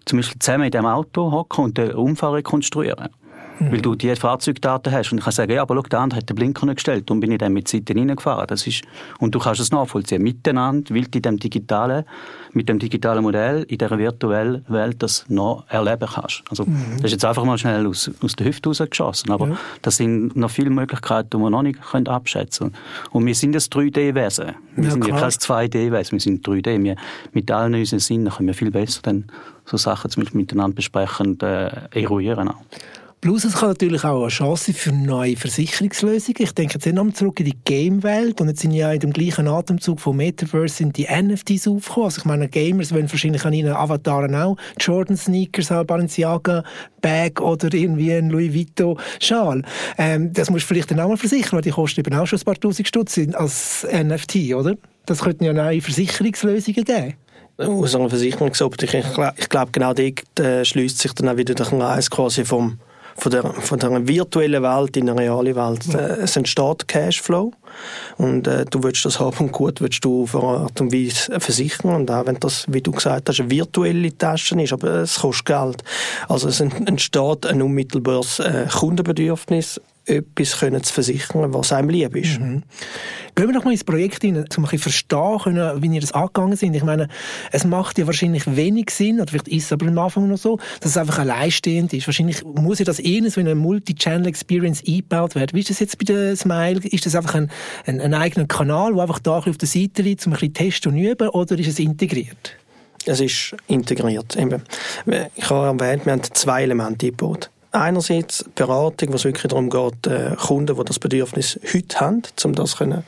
zum 0.04 0.18
Beispiel 0.18 0.38
zusammen 0.38 0.64
in 0.64 0.70
dem 0.70 0.86
Auto 0.86 1.30
hocken 1.30 1.64
und 1.64 1.78
den 1.78 1.92
Unfall 1.92 2.34
rekonstruieren. 2.34 3.08
Mhm. 3.62 3.72
Weil 3.72 3.80
du 3.80 3.94
die 3.94 4.14
Fahrzeugdaten 4.16 4.92
hast. 4.92 5.12
Und 5.12 5.18
ich 5.18 5.24
kann 5.24 5.32
sagen, 5.32 5.52
ja, 5.52 5.62
aber 5.62 5.76
schau, 5.76 5.82
der 5.82 6.00
andere 6.00 6.18
hat 6.18 6.28
den 6.28 6.36
Blinker 6.36 6.66
nicht 6.66 6.76
gestellt 6.76 7.10
und 7.10 7.20
bin 7.20 7.30
ich 7.32 7.38
dann 7.38 7.52
mit 7.52 7.68
Seiten 7.68 7.98
reingefahren. 7.98 8.46
Das 8.46 8.66
ist, 8.66 8.82
und 9.18 9.34
du 9.34 9.38
kannst 9.38 9.60
es 9.60 9.70
nachvollziehen. 9.70 10.22
Miteinander, 10.22 10.94
weil 10.94 11.04
du 11.04 11.18
in 11.18 11.22
dem 11.22 11.38
digitalen, 11.38 12.04
mit 12.52 12.68
dem 12.68 12.78
digitalen 12.78 13.22
Modell 13.22 13.62
in 13.64 13.78
dieser 13.78 13.98
virtuellen 13.98 14.64
Welt 14.68 15.02
das 15.02 15.24
noch 15.28 15.64
erleben 15.68 16.08
kannst. 16.12 16.42
Also, 16.50 16.64
mhm. 16.64 16.96
das 16.96 17.06
ist 17.06 17.12
jetzt 17.12 17.24
einfach 17.24 17.44
mal 17.44 17.58
schnell 17.58 17.86
aus, 17.86 18.10
aus 18.22 18.34
der 18.34 18.46
Hüfte 18.46 18.68
rausgeschossen. 18.68 19.30
Aber 19.30 19.48
ja. 19.48 19.58
das 19.82 19.96
sind 19.96 20.36
noch 20.36 20.50
viele 20.50 20.70
Möglichkeiten, 20.70 21.30
die 21.30 21.38
wir 21.38 21.50
noch 21.50 21.62
nicht 21.62 21.80
können 21.80 22.08
abschätzen 22.08 22.72
können. 22.72 22.82
Und 23.12 23.26
wir 23.26 23.34
sind 23.34 23.54
ein 23.54 23.60
3D-Wesen. 23.60 24.52
Wir 24.76 24.84
ja, 24.84 24.90
sind 24.90 25.06
ja 25.06 25.18
kein 25.18 25.30
2D-Wesen. 25.30 26.12
Wir 26.12 26.20
sind 26.20 26.46
3D. 26.46 26.82
Wir, 26.82 26.96
mit 27.32 27.50
allen 27.50 27.74
unseren 27.74 28.00
Sinnen 28.00 28.32
können 28.32 28.48
wir 28.48 28.54
viel 28.54 28.70
besser 28.70 29.00
dann 29.02 29.26
so 29.64 29.76
Sachen 29.76 30.10
zum 30.10 30.22
Beispiel 30.22 30.40
miteinander 30.40 30.74
besprechen 30.74 31.32
und 31.32 31.42
äh, 31.42 31.70
eruieren 31.92 32.48
auch. 32.48 32.62
Plus 33.22 33.44
es 33.44 33.54
kann 33.54 33.68
natürlich 33.68 34.02
auch 34.02 34.22
eine 34.22 34.30
Chance 34.30 34.74
für 34.74 34.90
neue 34.90 35.36
Versicherungslösungen. 35.36 36.42
Ich 36.42 36.54
denke 36.54 36.74
jetzt 36.74 36.86
nochmal 36.92 37.14
zurück 37.14 37.38
in 37.38 37.46
die 37.46 37.56
Game-Welt 37.64 38.40
und 38.40 38.48
jetzt 38.48 38.62
sind 38.62 38.72
ja 38.72 38.90
in 38.90 38.98
dem 38.98 39.12
gleichen 39.12 39.46
Atemzug 39.46 40.00
von 40.00 40.16
Metaverse 40.16 40.74
sind 40.74 40.96
die 40.96 41.04
NFTs 41.04 41.68
aufgekommen. 41.68 42.06
Also 42.06 42.18
ich 42.18 42.24
meine, 42.24 42.48
Gamers 42.48 42.92
wollen 42.92 43.08
wahrscheinlich 43.08 43.44
an 43.44 43.52
ihren 43.52 43.74
Avataren 43.74 44.34
auch 44.34 44.56
Jordan-Sneakers 44.80 45.68
Balenciaga, 45.86 46.64
Bag 47.00 47.40
oder 47.40 47.72
irgendwie 47.72 48.12
ein 48.12 48.28
Louis 48.28 48.52
Vuitton 48.52 48.98
Schal. 49.20 49.62
Ähm, 49.98 50.32
das 50.32 50.50
musst 50.50 50.64
du 50.64 50.74
vielleicht 50.74 50.90
dann 50.90 50.98
auch 50.98 51.08
mal 51.08 51.16
versichern, 51.16 51.52
weil 51.52 51.62
die 51.62 51.70
kosten 51.70 52.00
eben 52.00 52.14
auch 52.16 52.26
schon 52.26 52.40
ein 52.40 52.44
paar 52.44 52.58
tausend 52.58 52.88
Stutz 52.88 53.20
als 53.34 53.86
NFT, 53.88 54.52
oder? 54.52 54.74
Das 55.06 55.20
könnten 55.20 55.44
ja 55.44 55.52
neue 55.52 55.80
Versicherungslösungen 55.80 56.84
geben 56.84 57.14
aus 57.58 57.94
einer 57.94 58.08
Versicherungsoptik. 58.10 58.94
Ich, 58.94 59.06
ich 59.36 59.48
glaube, 59.48 59.70
genau 59.70 59.94
dort 59.94 60.40
äh, 60.40 60.64
schließt 60.64 60.98
sich 60.98 61.12
dann 61.12 61.28
auch 61.28 61.36
wieder 61.36 61.54
der 61.54 61.66
Kreis 61.66 62.10
quasi 62.10 62.44
vom 62.44 62.80
von 63.16 63.30
der, 63.30 63.44
von 63.44 63.78
der 63.78 64.06
virtuellen 64.06 64.62
Welt 64.62 64.96
in 64.96 65.08
eine 65.10 65.20
reale 65.20 65.54
Welt. 65.54 65.94
Äh, 65.94 66.22
es 66.22 66.36
entsteht 66.36 66.88
Cashflow 66.88 67.52
und 68.18 68.46
äh, 68.46 68.64
du 68.64 68.82
willst 68.82 69.04
das 69.04 69.20
haben 69.20 69.50
gut 69.50 69.80
willst 69.80 70.04
du 70.04 70.24
auf 70.24 70.34
eine 70.36 70.64
Art 70.64 70.80
und 70.80 70.92
Weise 70.92 71.40
versichern 71.40 71.94
und 71.94 72.10
auch 72.10 72.26
wenn 72.26 72.38
das, 72.40 72.64
wie 72.68 72.80
du 72.80 72.92
gesagt 72.92 73.28
hast, 73.28 73.40
eine 73.40 73.50
virtuelle 73.50 74.16
Tasche 74.16 74.60
ist, 74.60 74.72
aber 74.72 75.02
es 75.02 75.20
kostet 75.20 75.46
Geld. 75.46 75.82
Also 76.28 76.48
es 76.48 76.60
entsteht 76.60 77.46
ein 77.46 77.62
unmittelbares 77.62 78.40
äh, 78.40 78.66
Kundenbedürfnis 78.70 79.80
etwas 80.06 80.58
können 80.58 80.82
zu 80.82 80.92
versichern, 80.92 81.54
was 81.54 81.72
einem 81.72 81.88
lieb 81.88 82.16
ist. 82.16 82.40
Mhm. 82.40 82.62
Gehen 83.34 83.48
wir 83.48 83.54
doch 83.54 83.64
mal 83.64 83.70
ins 83.70 83.84
Projekt 83.84 84.24
rein, 84.24 84.36
um 84.36 84.42
ein 84.42 84.44
bisschen 84.44 84.78
verstehen 84.78 85.38
können, 85.42 85.82
wie 85.82 85.94
ihr 85.94 86.00
das 86.00 86.12
angegangen 86.12 86.56
sind. 86.56 86.74
Ich 86.74 86.82
meine, 86.82 87.08
es 87.50 87.64
macht 87.64 87.98
ja 87.98 88.06
wahrscheinlich 88.06 88.44
wenig 88.56 88.90
Sinn, 88.90 89.20
oder 89.20 89.30
vielleicht 89.30 89.48
ist 89.48 89.64
es 89.64 89.72
aber 89.72 89.86
am 89.86 89.98
Anfang 89.98 90.28
noch 90.28 90.36
so, 90.36 90.58
dass 90.80 90.90
es 90.90 90.96
einfach 90.96 91.18
alleinstehend 91.20 91.92
ist. 91.92 92.06
Wahrscheinlich 92.06 92.44
muss 92.44 92.78
ja 92.78 92.84
das 92.84 92.98
eher 92.98 93.30
so 93.30 93.40
in 93.40 93.46
eine 93.46 93.54
Multi-Channel-Experience 93.54 94.82
eingebaut 94.86 95.34
werden. 95.34 95.50
Wie 95.54 95.60
ist 95.60 95.70
das 95.70 95.78
jetzt 95.80 95.98
bei 95.98 96.04
der 96.04 96.36
Smile? 96.36 96.80
Ist 96.82 97.06
das 97.06 97.14
einfach 97.14 97.36
ein, 97.36 97.50
ein, 97.86 98.00
ein 98.00 98.12
eigener 98.12 98.46
Kanal, 98.46 98.92
der 98.94 99.02
einfach 99.02 99.20
da 99.20 99.38
auf 99.38 99.56
der 99.56 99.68
Seite 99.68 100.02
liegt, 100.02 100.26
um 100.26 100.32
ein 100.32 100.38
bisschen 100.38 100.54
testen 100.54 100.92
und 100.92 100.98
üben, 100.98 101.28
oder 101.28 101.58
ist 101.58 101.68
es 101.68 101.78
integriert? 101.78 102.56
Es 103.06 103.20
ist 103.20 103.56
integriert. 103.66 104.36
Ich 104.36 105.50
habe 105.50 105.80
erwähnt, 105.80 106.06
wir 106.06 106.12
haben 106.12 106.22
zwei 106.22 106.62
Elemente 106.64 107.06
eingebaut 107.06 107.50
einerseits 107.72 108.44
Beratung, 108.54 109.12
was 109.12 109.24
wirklich 109.24 109.48
darum 109.48 109.70
geht, 109.70 110.06
äh, 110.06 110.36
Kunden, 110.36 110.76
die 110.76 110.84
das 110.84 110.98
Bedürfnis 110.98 111.58
heute 111.72 112.00
haben, 112.00 112.22
um 112.44 112.54
das 112.54 112.76
können 112.76 113.04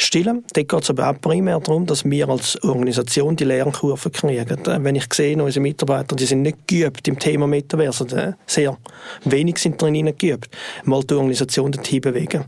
stillen. 0.00 0.44
Dort 0.54 0.68
geht 0.68 0.82
es 0.82 0.90
aber 0.90 1.10
auch 1.10 1.20
primär 1.20 1.58
darum, 1.60 1.84
dass 1.84 2.04
wir 2.04 2.28
als 2.28 2.62
Organisation 2.62 3.36
die 3.36 3.44
Lernkurve 3.44 4.10
kriegen. 4.10 4.48
Äh, 4.48 4.84
wenn 4.84 4.94
ich 4.94 5.12
sehe, 5.12 5.42
unsere 5.42 5.62
Mitarbeiter, 5.62 6.16
die 6.16 6.24
sind 6.24 6.42
nicht 6.42 6.66
geübt 6.66 7.06
im 7.08 7.18
Thema 7.18 7.46
Metaverse, 7.46 8.04
also 8.04 8.34
sehr 8.46 8.78
wenig 9.24 9.58
sind 9.58 9.80
drin 9.82 10.12
geübt, 10.16 10.48
mal 10.84 11.02
die 11.02 11.14
Organisation 11.14 11.72
dorthin 11.72 12.00
bewegen. 12.00 12.44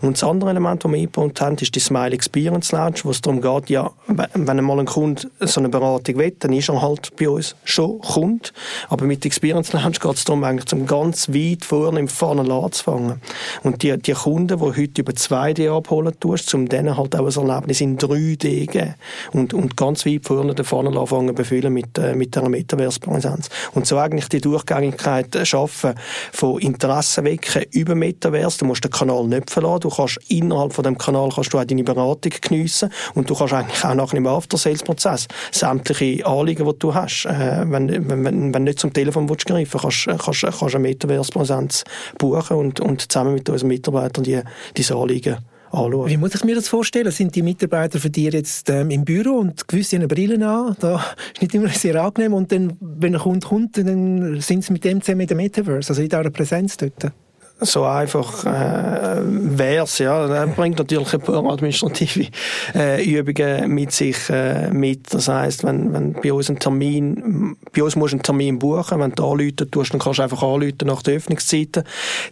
Und 0.00 0.16
das 0.16 0.24
andere 0.24 0.50
Element, 0.50 0.84
das 0.84 0.90
wir 0.90 0.98
eingebaut 0.98 1.40
haben, 1.40 1.56
ist 1.58 1.74
die 1.74 1.80
Smile 1.80 2.12
Experience 2.12 2.72
Lounge, 2.72 3.00
wo 3.04 3.10
es 3.10 3.20
darum 3.20 3.40
geht, 3.40 3.70
ja, 3.70 3.90
wenn 4.06 4.58
einmal 4.58 4.80
ein 4.80 4.86
Kunde 4.86 5.30
so 5.40 5.60
eine 5.60 5.68
Beratung 5.68 6.16
will, 6.16 6.34
dann 6.38 6.52
ist 6.52 6.70
er 6.70 6.80
halt 6.80 7.14
bei 7.16 7.28
uns 7.28 7.54
schon 7.64 8.00
Kunde. 8.00 8.48
Aber 8.88 9.04
mit 9.04 9.24
der 9.24 9.28
Experience 9.28 9.72
Lounge 9.74 9.98
geht 10.00 10.14
es 10.14 10.24
darum, 10.24 10.42
eigentlich 10.42 10.66
zum 10.66 10.86
ganz 10.86 11.28
weit 11.28 11.64
vorne 11.64 12.00
im 12.00 12.08
Funnel 12.08 12.50
anzufangen. 12.50 13.20
Und 13.62 13.82
die, 13.82 13.96
die 13.98 14.12
Kunden, 14.12 14.58
die 14.58 14.64
heute 14.64 15.00
über 15.02 15.12
2D 15.12 15.70
abholen 15.70 16.18
tust, 16.18 16.54
um 16.54 16.68
denen 16.68 16.93
halt 16.96 17.16
auch 17.16 17.26
ein 17.26 17.48
Erlebnis 17.48 17.80
in 17.80 17.98
3D 17.98 18.66
geben 18.66 18.94
und, 19.32 19.54
und 19.54 19.76
ganz 19.76 20.06
weit 20.06 20.24
vorne 20.24 20.54
Funnel 20.64 20.98
anfangen 20.98 21.34
befüllen 21.34 21.72
mit, 21.72 21.98
äh, 21.98 22.14
mit 22.14 22.36
einer 22.36 22.48
Metaverse-Präsenz. 22.48 23.48
Und 23.72 23.86
so 23.86 23.98
eigentlich 23.98 24.28
die 24.28 24.40
Durchgängigkeit 24.40 25.46
schaffen 25.46 25.94
von 26.32 26.60
Interesse 26.60 27.24
wecken 27.24 27.64
über 27.70 27.94
Metaverse. 27.94 28.58
Du 28.58 28.64
musst 28.66 28.84
den 28.84 28.90
Kanal 28.90 29.26
nicht 29.26 29.50
verlassen. 29.50 29.80
Du 29.80 29.88
kannst 29.90 30.18
innerhalb 30.28 30.72
von 30.72 30.84
dem 30.84 30.98
Kanal 30.98 31.30
kannst 31.34 31.52
du 31.52 31.58
auch 31.58 31.64
deine 31.64 31.84
Beratung 31.84 32.32
geniessen 32.40 32.90
und 33.14 33.28
du 33.28 33.34
kannst 33.34 33.54
eigentlich 33.54 33.84
auch 33.84 33.94
nachher 33.94 34.16
im 34.16 34.26
After-Sales-Prozess 34.26 35.28
sämtliche 35.52 36.26
Anliegen, 36.26 36.66
die 36.66 36.78
du 36.78 36.94
hast, 36.94 37.26
äh, 37.26 37.64
wenn, 37.66 37.88
wenn, 38.08 38.54
wenn, 38.54 38.64
nicht 38.64 38.78
zum 38.78 38.92
Telefon 38.92 39.28
willst 39.28 39.46
greifen 39.46 39.80
kannst, 39.80 40.06
kannst, 40.06 40.42
kannst 40.42 40.62
eine 40.62 40.78
Metaverse-Präsenz 40.80 41.84
buchen 42.18 42.56
und, 42.56 42.80
und 42.80 43.12
zusammen 43.12 43.34
mit 43.34 43.48
unseren 43.48 43.68
Mitarbeitern 43.68 44.24
die, 44.24 44.40
diese 44.76 44.96
Anliegen 44.96 45.38
anschauen. 45.74 46.08
Wie 46.08 46.16
muss 46.16 46.34
ich 46.34 46.44
mir 46.44 46.54
das 46.54 46.68
vorstellen? 46.68 47.10
Sind 47.10 47.34
die 47.34 47.42
Mitarbeiter 47.42 47.98
für 47.98 48.10
dich 48.10 48.32
jetzt 48.32 48.70
ähm, 48.70 48.90
im 48.90 49.04
Büro 49.04 49.38
und 49.38 49.68
gewisse 49.68 49.96
eine 49.96 50.08
Brillen 50.08 50.42
an? 50.42 50.76
Da 50.80 51.04
ist 51.34 51.42
nicht 51.42 51.54
immer 51.54 51.68
sehr 51.70 52.02
angenehm. 52.02 52.34
Und 52.34 52.52
dann, 52.52 52.76
wenn 52.80 53.14
ein 53.14 53.20
Kunde 53.20 53.46
kommt, 53.46 53.76
dann 53.76 54.40
sind 54.40 54.64
sie 54.64 54.72
mit 54.72 54.84
dem 54.84 55.00
zusammen 55.00 55.22
in 55.22 55.26
der 55.28 55.36
Metaverse, 55.36 55.90
also 55.90 56.02
in 56.02 56.08
dieser 56.08 56.30
Präsenz 56.30 56.76
dort? 56.76 57.12
So 57.60 57.84
einfach 57.84 58.44
äh, 58.44 59.22
wäre 59.24 59.84
es. 59.84 59.98
Ja. 59.98 60.26
Das 60.26 60.54
bringt 60.54 60.78
natürlich 60.78 61.14
ein 61.14 61.20
paar 61.20 61.44
administrative 61.44 62.28
äh, 62.74 63.04
Übungen 63.04 63.70
mit 63.70 63.92
sich 63.92 64.28
äh, 64.28 64.70
mit. 64.70 65.12
Das 65.12 65.28
heißt, 65.28 65.64
wenn, 65.64 65.92
wenn 65.92 66.12
bei 66.14 66.32
uns 66.32 66.50
ein 66.50 66.58
Termin, 66.58 67.56
bei 67.74 67.82
uns 67.82 67.96
musst 67.96 68.12
du 68.12 68.16
einen 68.16 68.22
Termin 68.22 68.58
buchen, 68.58 69.00
wenn 69.00 69.12
du 69.12 69.24
anrufen 69.24 69.70
tust, 69.70 69.92
dann 69.92 70.00
kannst 70.00 70.18
du 70.18 70.22
einfach 70.22 70.42
anrufen 70.42 70.74
nach 70.84 71.02
den 71.02 71.16
Öffnungszeiten. 71.16 71.84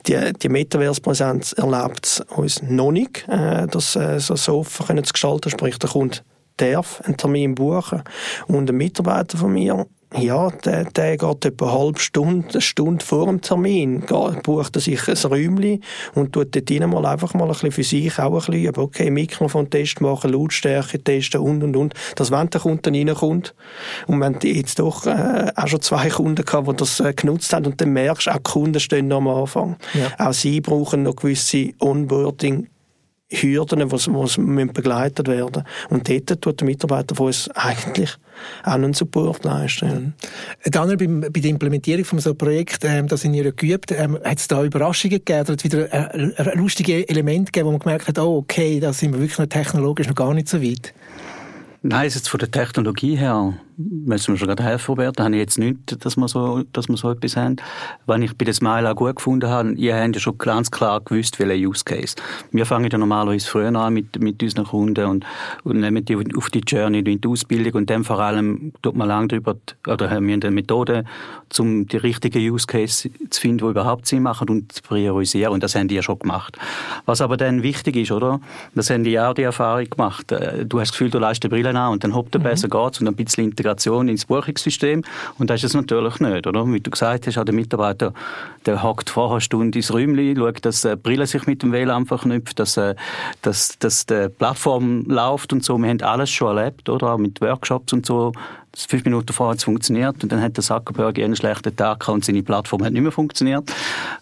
Die, 0.06 0.32
die 0.32 0.48
Metaverse-Präsenz 0.48 1.52
erlaubt 1.52 2.06
es 2.06 2.20
uns 2.36 2.62
noch 2.62 2.92
nicht, 2.92 3.26
äh, 3.28 3.66
das 3.68 3.96
äh, 3.96 4.18
so, 4.18 4.36
so 4.36 4.58
offen 4.58 5.04
zu 5.04 5.12
gestalten, 5.12 5.50
sprich 5.50 5.78
der 5.78 5.90
Kunde 5.90 6.18
darf 6.58 7.00
einen 7.04 7.16
Termin 7.16 7.54
buchen 7.54 8.02
und 8.46 8.68
ein 8.68 8.76
Mitarbeiter 8.76 9.38
von 9.38 9.52
mir 9.52 9.86
ja, 10.18 10.50
der, 10.50 10.84
der 10.84 11.16
geht 11.16 11.44
etwa 11.44 11.66
eine 11.66 11.78
halbe 11.78 12.00
Stunde, 12.00 12.48
eine 12.50 12.60
Stunde 12.60 13.04
vor 13.04 13.26
dem 13.26 13.40
Termin, 13.40 14.04
bucht 14.42 14.76
er 14.76 14.80
sich 14.80 15.08
ein 15.08 15.16
Räumchen 15.16 15.82
und 16.14 16.32
tut 16.32 16.54
dort 16.54 16.70
rein 16.70 16.90
mal 16.90 17.06
einfach 17.06 17.34
mal 17.34 17.44
ein 17.44 17.50
bisschen 17.50 17.72
für 17.72 17.82
sich 17.82 18.18
auch 18.18 18.48
ein 18.48 18.52
bisschen, 18.52 18.76
okay, 18.76 19.10
Mikrofon-Test 19.10 20.00
machen, 20.00 20.32
Lautstärke 20.32 21.02
testen 21.02 21.40
und, 21.40 21.62
und, 21.62 21.76
und. 21.76 21.94
Das, 22.16 22.30
wenn 22.30 22.50
der 22.50 22.60
Kunde 22.60 22.82
dann 22.82 22.94
reinkommt. 22.94 23.54
Und 24.06 24.20
wenn 24.20 24.38
die 24.38 24.52
jetzt 24.52 24.78
doch 24.78 25.06
äh, 25.06 25.50
auch 25.54 25.68
schon 25.68 25.80
zwei 25.80 26.08
Kunden 26.08 26.44
gehabt, 26.44 26.68
die 26.68 26.76
das 26.76 27.00
äh, 27.00 27.12
genutzt 27.14 27.52
haben 27.52 27.66
und 27.66 27.80
dann 27.80 27.92
merkst, 27.92 28.28
auch 28.28 28.36
die 28.36 28.42
Kunden 28.42 28.80
stehen 28.80 29.08
noch 29.08 29.18
am 29.18 29.28
Anfang. 29.28 29.76
Ja. 29.94 30.28
Auch 30.28 30.32
sie 30.32 30.60
brauchen 30.60 31.04
noch 31.04 31.16
gewisse 31.16 31.70
Onboarding 31.80 32.68
Hürden, 33.32 33.88
die 33.88 34.64
begleitet 34.66 35.28
werden 35.28 35.64
Und 35.88 36.08
dort 36.08 36.40
tut 36.40 36.60
der 36.60 36.66
Mitarbeiter 36.66 37.14
von 37.14 37.26
uns 37.26 37.48
eigentlich 37.50 38.16
auch 38.64 38.72
einen 38.72 38.92
Support 38.92 39.44
leisten. 39.44 39.88
Mhm. 40.64 40.70
Dann 40.70 40.96
bei, 40.96 41.06
bei 41.06 41.40
der 41.40 41.50
Implementierung 41.50 42.04
von 42.04 42.18
so 42.18 42.30
einem 42.30 42.38
Projekt, 42.38 42.84
ähm, 42.84 43.08
das 43.08 43.24
in 43.24 43.34
ihr 43.34 43.52
geübt, 43.52 43.92
ähm, 43.92 44.18
hat 44.24 44.38
es 44.38 44.48
da 44.48 44.62
Überraschungen 44.64 45.18
gegeben 45.18 45.40
oder 45.40 45.52
hat 45.52 45.64
wieder 45.64 45.92
ein, 45.92 46.34
ein 46.36 46.58
lustiges 46.58 47.04
Element 47.04 47.52
gegeben, 47.52 47.66
wo 47.66 47.72
man 47.72 47.80
gemerkt 47.80 48.08
hat, 48.08 48.18
oh 48.18 48.38
okay, 48.38 48.80
da 48.80 48.92
sind 48.92 49.12
wir 49.12 49.20
wirklich 49.20 49.38
noch 49.38 49.46
technologisch 49.46 50.08
noch 50.08 50.14
gar 50.14 50.34
nicht 50.34 50.48
so 50.48 50.62
weit? 50.62 50.92
Nein, 51.82 52.04
jetzt 52.04 52.28
von 52.28 52.38
der 52.38 52.50
Technologie 52.50 53.16
her 53.16 53.54
müssen 53.76 54.34
wir 54.34 54.38
schon 54.38 54.48
gerade 54.48 54.62
helfen, 54.62 54.86
Robert. 54.92 55.18
Da 55.18 55.24
habe 55.24 55.34
ich 55.34 55.40
jetzt 55.40 55.58
nicht, 55.58 56.04
dass 56.04 56.16
wir 56.16 56.28
so, 56.28 56.62
dass 56.72 56.88
wir 56.88 56.96
so 56.96 57.10
etwas 57.10 57.36
haben. 57.36 57.56
Wenn 58.06 58.22
ich 58.22 58.36
bei 58.36 58.44
der 58.44 58.54
Smile 58.54 58.90
auch 58.90 58.96
gut 58.96 59.16
gefunden 59.16 59.48
habe, 59.48 59.72
ihr 59.72 59.96
habt 59.96 60.14
ja 60.14 60.20
schon 60.20 60.38
ganz 60.38 60.70
klar 60.70 61.00
gewusst, 61.00 61.38
welcher 61.38 61.68
Use 61.68 61.84
Case. 61.84 62.16
Wir 62.50 62.66
fangen 62.66 62.90
ja 62.90 62.98
normalerweise 62.98 63.48
früher 63.48 63.74
an 63.74 63.94
mit, 63.94 64.20
mit 64.20 64.42
unseren 64.42 64.66
Kunden 64.66 65.06
und, 65.06 65.26
und 65.64 65.80
nehmen 65.80 66.04
die 66.04 66.16
auf 66.36 66.50
die 66.50 66.60
Journey, 66.60 67.02
die 67.02 67.20
Ausbildung 67.26 67.74
und 67.74 67.90
dann 67.90 68.04
vor 68.04 68.18
allem 68.20 68.72
tut 68.82 68.96
man 68.96 69.08
lange 69.08 69.28
drüber, 69.28 69.56
oder 69.86 70.10
haben 70.10 70.26
wir 70.26 70.34
eine 70.34 70.50
Methode, 70.50 71.04
um 71.58 71.86
die 71.86 71.96
richtigen 71.96 72.38
Use 72.38 72.66
Case 72.66 73.10
zu 73.30 73.40
finden, 73.40 73.58
die 73.58 73.70
überhaupt 73.70 74.06
Sinn 74.06 74.22
machen 74.22 74.48
und 74.48 74.72
zu 74.72 74.82
priorisieren. 74.82 75.52
Und 75.52 75.62
das 75.62 75.74
haben 75.74 75.88
die 75.88 75.94
ja 75.94 76.02
schon 76.02 76.18
gemacht. 76.18 76.58
Was 77.06 77.20
aber 77.20 77.36
dann 77.36 77.62
wichtig 77.62 77.96
ist, 77.96 78.12
oder? 78.12 78.40
Das 78.74 78.90
haben 78.90 79.04
die 79.04 79.18
auch 79.18 79.34
die 79.34 79.42
Erfahrung 79.42 79.88
gemacht. 79.88 80.32
Äh, 80.32 80.64
du 80.64 80.80
hast 80.80 80.88
das 80.88 80.92
Gefühl, 80.92 81.10
du 81.10 81.18
leistest 81.18 81.44
die 81.44 81.48
Brille 81.48 81.70
an 81.70 81.92
und 81.92 82.04
dann 82.04 82.14
hoppt 82.14 82.34
er 82.34 82.38
mhm. 82.38 82.44
besser 82.44 82.68
geht's 82.68 83.00
und 83.00 83.08
ein 83.08 83.14
bisschen 83.14 83.44
Integration 83.62 84.08
ins 84.08 84.24
Buchungssystem. 84.24 85.02
Und 85.38 85.50
das 85.50 85.60
ist 85.60 85.70
es 85.70 85.74
natürlich 85.74 86.18
nicht, 86.20 86.46
oder? 86.46 86.66
Wie 86.66 86.80
du 86.80 86.90
gesagt 86.90 87.26
hast, 87.26 87.36
der 87.36 87.54
Mitarbeiter, 87.54 88.12
der 88.66 88.82
hockt 88.82 89.10
vorher 89.10 89.34
eine 89.34 89.40
Stunde 89.40 89.78
ins 89.78 89.92
Räumchen, 89.92 90.36
schaut, 90.36 90.64
dass 90.64 90.82
die 90.82 90.96
Brille 90.96 91.26
sich 91.26 91.46
mit 91.46 91.62
dem 91.62 91.72
WLAN 91.72 92.06
verknüpft, 92.06 92.58
dass, 92.58 92.76
äh, 92.76 92.94
dass, 93.42 93.78
dass 93.78 94.06
die 94.06 94.28
Plattform 94.28 95.04
läuft 95.06 95.52
und 95.52 95.64
so. 95.64 95.78
Wir 95.78 95.88
haben 95.88 96.02
alles 96.02 96.30
schon 96.30 96.56
erlebt, 96.56 96.88
oder? 96.88 97.14
Auch 97.14 97.18
mit 97.18 97.40
Workshops 97.40 97.92
und 97.92 98.04
so 98.04 98.32
fünf 98.76 99.04
Minuten 99.04 99.32
vorher 99.32 99.52
hat 99.52 99.62
funktioniert 99.62 100.22
und 100.22 100.32
dann 100.32 100.40
hat 100.40 100.56
der 100.56 100.64
Zuckerberg 100.64 101.18
einen 101.18 101.36
schlechten 101.36 101.74
Tag 101.76 102.00
gehabt 102.00 102.14
und 102.14 102.24
seine 102.24 102.42
Plattform 102.42 102.84
hat 102.84 102.92
nicht 102.92 103.02
mehr 103.02 103.12
funktioniert. 103.12 103.70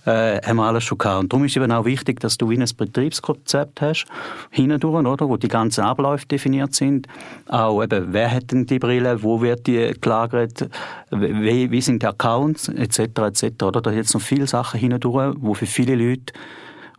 Äh, 0.04 0.40
haben 0.42 0.56
wir 0.56 0.64
alles 0.64 0.84
schon 0.84 0.98
gehabt. 0.98 1.20
Und 1.20 1.32
darum 1.32 1.44
ist 1.44 1.56
eben 1.56 1.70
auch 1.70 1.84
wichtig, 1.84 2.20
dass 2.20 2.36
du 2.36 2.50
wie 2.50 2.58
ein 2.58 2.68
Betriebskonzept 2.76 3.80
hast, 3.80 4.06
hindurch, 4.50 5.06
oder, 5.06 5.28
wo 5.28 5.36
die 5.36 5.48
ganzen 5.48 5.82
Abläufe 5.82 6.26
definiert 6.26 6.74
sind. 6.74 7.06
Auch 7.48 7.82
eben, 7.82 8.12
wer 8.12 8.30
hat 8.30 8.50
denn 8.50 8.66
die 8.66 8.78
Brille, 8.78 9.22
wo 9.22 9.40
wird 9.40 9.66
die 9.66 9.94
gelagert, 10.00 10.68
wie, 11.10 11.70
wie 11.70 11.80
sind 11.80 12.02
die 12.02 12.06
Accounts, 12.06 12.68
etc., 12.68 13.00
etc., 13.00 13.62
oder? 13.62 13.80
Da 13.80 13.92
jetzt 13.92 14.14
noch 14.14 14.20
viele 14.20 14.46
Sachen 14.46 14.80
hindurch, 14.80 15.34
wo 15.38 15.54
für 15.54 15.66
viele 15.66 15.94
Leute 15.94 16.32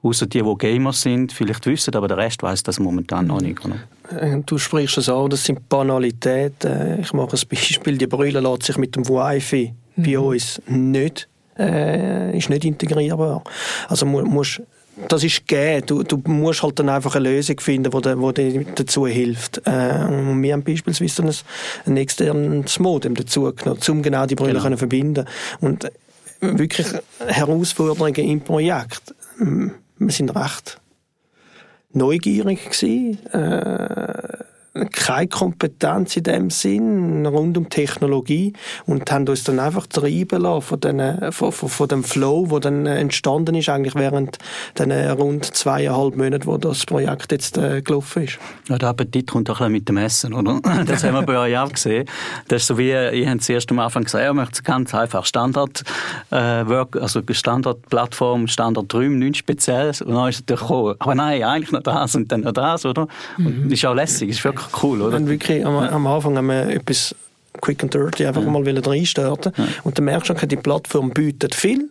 außer 0.03 0.25
die, 0.25 0.41
die 0.41 0.55
Gamers 0.58 1.01
sind, 1.01 1.31
vielleicht 1.31 1.65
wissen, 1.65 1.96
aber 1.96 2.08
der 2.08 2.17
Rest 2.17 2.41
weiß 2.41 2.63
das 2.63 2.79
momentan 2.79 3.27
noch 3.27 3.41
nicht. 3.41 3.60
Oder? 3.65 3.75
Äh, 4.20 4.41
du 4.46 4.58
sprichst 4.58 4.98
es 4.98 5.10
an, 5.10 5.29
das 5.29 5.43
sind 5.46 5.67
Banalitäten. 5.70 7.00
Ich 7.01 7.13
mache 7.13 7.36
ein 7.36 7.48
Beispiel. 7.50 7.98
Die 7.98 8.08
Brille 8.08 8.39
lässt 8.39 8.63
sich 8.63 8.77
mit 8.77 8.96
dem 8.96 9.08
Wi-Fi 9.08 9.74
mhm. 9.96 10.03
bei 10.03 10.20
uns 10.20 10.62
nicht, 10.67 11.27
äh, 11.58 12.38
ist 12.38 12.50
nicht 12.50 12.65
integrierbar. 12.65 13.43
Also 13.88 14.05
musst 14.05 14.62
das 15.08 15.24
ist 15.24 15.48
gegeben. 15.48 15.86
Du, 15.86 16.03
du 16.03 16.22
musst 16.25 16.63
halt 16.63 16.77
dann 16.79 16.89
einfach 16.89 17.15
eine 17.15 17.29
Lösung 17.29 17.60
finden, 17.60 17.91
die 17.91 18.34
dir 18.34 18.65
dazu 18.75 19.08
hilft. 19.08 19.62
Äh, 19.65 20.05
und 20.08 20.43
wir 20.43 20.53
haben 20.53 20.63
beispielsweise 20.63 21.24
ein, 21.24 21.34
ein 21.86 21.98
externes 21.98 22.79
Modem 22.79 23.15
dazu 23.15 23.53
genommen, 23.53 23.79
um 23.88 24.01
genau 24.01 24.25
die 24.25 24.36
Brille 24.36 24.60
genau. 24.60 24.77
verbinden 24.77 25.25
Und 25.62 25.89
wirklich 26.41 26.88
Herausforderungen 27.25 28.15
im 28.15 28.41
Projekt. 28.41 29.15
Wir 30.03 30.12
sind 30.12 30.36
recht 30.36 30.81
neugierig 31.91 32.72
gewesen. 32.72 33.24
Äh, 33.27 34.43
keine 34.92 35.28
Kompetenz 35.28 36.16
in 36.16 36.24
dem 36.24 36.50
Sinn 36.50 37.25
rund 37.25 37.58
um 37.58 37.70
Technologie 37.70 38.54
und 38.86 39.12
haben 39.12 39.28
uns 39.28 39.44
dann 39.44 39.60
einfach 39.60 39.86
treiben 39.88 40.42
lassen 40.42 40.62
von, 40.62 40.80
den, 40.80 41.32
von, 41.34 41.51
von, 41.51 41.68
von 41.70 41.88
dem 41.90 42.04
Flow, 42.06 42.48
der 42.48 42.60
dann 42.62 42.86
entstanden 42.86 43.56
ist, 43.56 43.68
eigentlich 43.68 43.96
während 43.96 44.38
den 44.80 44.92
rund 44.92 45.46
zweieinhalb 45.46 46.16
Monaten, 46.16 46.46
wo 46.46 46.58
das 46.58 46.86
Projekt 46.86 47.34
jetzt 47.34 47.58
äh, 47.58 47.82
gelaufen 47.82 48.24
ist. 48.24 48.40
Ja, 48.70 48.78
der 48.78 48.90
Appetit 48.90 49.30
kommt 49.30 49.50
auch 49.50 49.60
ein 49.60 49.74
bisschen 49.74 49.74
mit 49.74 49.90
dem 49.90 49.98
Essen, 49.98 50.34
oder? 50.34 50.62
Das 50.86 51.04
haben 51.04 51.13
wir 51.13 51.24
bei 51.24 51.38
euch 51.38 51.58
auch 51.58 51.72
gesehen. 51.72 52.06
Das 52.48 52.62
ist 52.62 52.68
so 52.68 52.78
wie, 52.78 52.90
ihr 52.90 53.30
habt 53.30 53.44
zuerst 53.44 53.70
am 53.72 53.80
Anfang 53.80 54.04
gesagt, 54.04 54.24
ihr 54.24 54.34
möchtet 54.34 54.63
ganz 54.63 54.96
einfach 54.96 55.25
Standard, 55.25 55.84
äh, 56.32 56.36
Work, 56.36 56.96
also 56.96 57.22
Standardplattform, 57.30 58.48
Standardräume, 58.48 59.18
nichts 59.18 59.40
Spezielles 59.40 60.01
und 60.01 60.13
dann 60.16 60.30
ist 60.30 60.36
es 60.36 60.42
natürlich 60.42 60.62
gekommen, 60.62 60.96
aber 60.98 61.16
nein, 61.16 61.44
eigentlich 61.44 61.72
noch 61.72 61.84
das 61.84 62.16
und 62.16 62.32
dann 62.32 62.42
noch 62.42 62.54
das, 62.54 62.86
oder? 62.86 63.08
Und 63.38 63.66
mhm. 63.66 63.72
ist 63.72 63.86
auch 63.86 63.94
lässig, 63.94 64.30
ist 64.30 64.44
wirklich 64.44 64.61
cool, 64.82 65.01
oder? 65.01 65.18
Und 65.18 65.27
wirklich 65.27 65.65
am, 65.65 65.75
am 65.75 66.08
Anfang 66.08 66.38
haben 66.38 66.48
wir 66.48 66.68
etwas 66.70 67.15
quick 67.60 67.84
and 67.84 67.94
dirty 67.94 68.25
einfach 68.25 68.44
ja. 68.44 68.50
mal 68.50 68.63
reinstarten 68.68 69.53
ja. 69.58 69.65
und 69.84 69.98
dann 69.98 70.06
merkst 70.06 70.30
du, 70.30 70.34
okay, 70.34 70.48
die 70.48 70.56
Plattform 70.56 71.12
bietet 71.12 71.53
viel, 71.53 71.89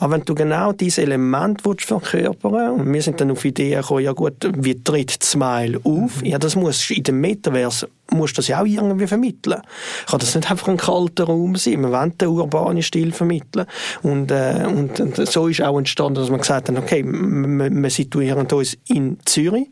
aber 0.00 0.14
wenn 0.14 0.24
du 0.24 0.34
genau 0.34 0.72
dieses 0.72 0.98
Element 0.98 1.64
willst 1.64 1.86
verkörpern 1.86 2.80
und 2.80 2.92
wir 2.92 3.02
sind 3.02 3.20
dann 3.20 3.30
auf 3.30 3.44
Ideen 3.44 3.80
gekommen, 3.80 4.04
ja 4.04 4.12
gut, 4.12 4.34
wie 4.56 4.82
tritt 4.82 5.22
Smile 5.22 5.80
auf? 5.84 6.22
Ja, 6.22 6.38
das 6.38 6.56
muss 6.56 6.90
in 6.90 7.02
dem 7.02 7.20
Metaverse 7.20 7.88
musst 8.10 8.38
das 8.38 8.48
ja 8.48 8.60
auch 8.60 8.66
irgendwie 8.66 9.06
vermitteln. 9.06 9.60
Kann 10.06 10.18
das 10.20 10.34
nicht 10.34 10.50
einfach 10.50 10.68
ein 10.68 10.76
kalter 10.76 11.24
Raum 11.24 11.56
sein? 11.56 11.80
Wir 11.82 11.90
wollen 11.90 12.16
den 12.18 12.28
urbanen 12.28 12.82
Stil 12.82 13.12
vermitteln. 13.12 13.66
Und, 14.02 14.30
äh, 14.30 14.64
und, 14.66 15.00
und, 15.00 15.16
so 15.16 15.48
ist 15.48 15.62
auch 15.62 15.78
entstanden, 15.78 16.16
dass 16.16 16.30
man 16.30 16.40
gesagt 16.40 16.68
hat, 16.68 16.76
okay, 16.76 17.04
wir, 17.04 17.70
wir 17.70 17.90
situieren 17.90 18.46
uns 18.46 18.76
in 18.86 19.18
Zürich. 19.24 19.68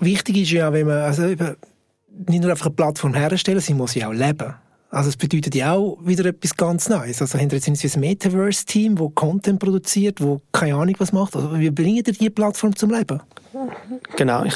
Wichtig 0.00 0.38
ist 0.38 0.52
ja, 0.52 0.72
wenn 0.72 0.86
man, 0.86 0.98
also 0.98 1.22
nicht 1.22 2.42
nur 2.42 2.50
einfach 2.50 2.66
eine 2.66 2.74
Plattform 2.74 3.14
herstellen, 3.14 3.60
sie 3.60 3.74
muss 3.74 3.94
ja 3.94 4.08
auch 4.08 4.12
leben. 4.12 4.54
Also 4.94 5.08
es 5.08 5.16
bedeutet 5.16 5.54
ja 5.54 5.72
auch 5.72 5.98
wieder 6.04 6.24
etwas 6.26 6.56
ganz 6.56 6.88
Neues. 6.88 7.20
Also 7.20 7.36
wir 7.50 7.58
jetzt 7.58 7.68
ein 7.68 8.00
Metaverse-Team, 8.00 8.98
das 8.98 9.10
Content 9.14 9.58
produziert, 9.58 10.20
wo 10.20 10.40
keine 10.52 10.76
Ahnung 10.76 10.94
was 10.98 11.12
macht. 11.12 11.34
Also 11.34 11.58
wie 11.58 11.70
bringen 11.70 11.96
ihr 11.96 12.12
die 12.12 12.30
Plattform 12.30 12.76
zum 12.76 12.90
Leben? 12.90 13.20
Genau. 14.16 14.44
Ich, 14.44 14.54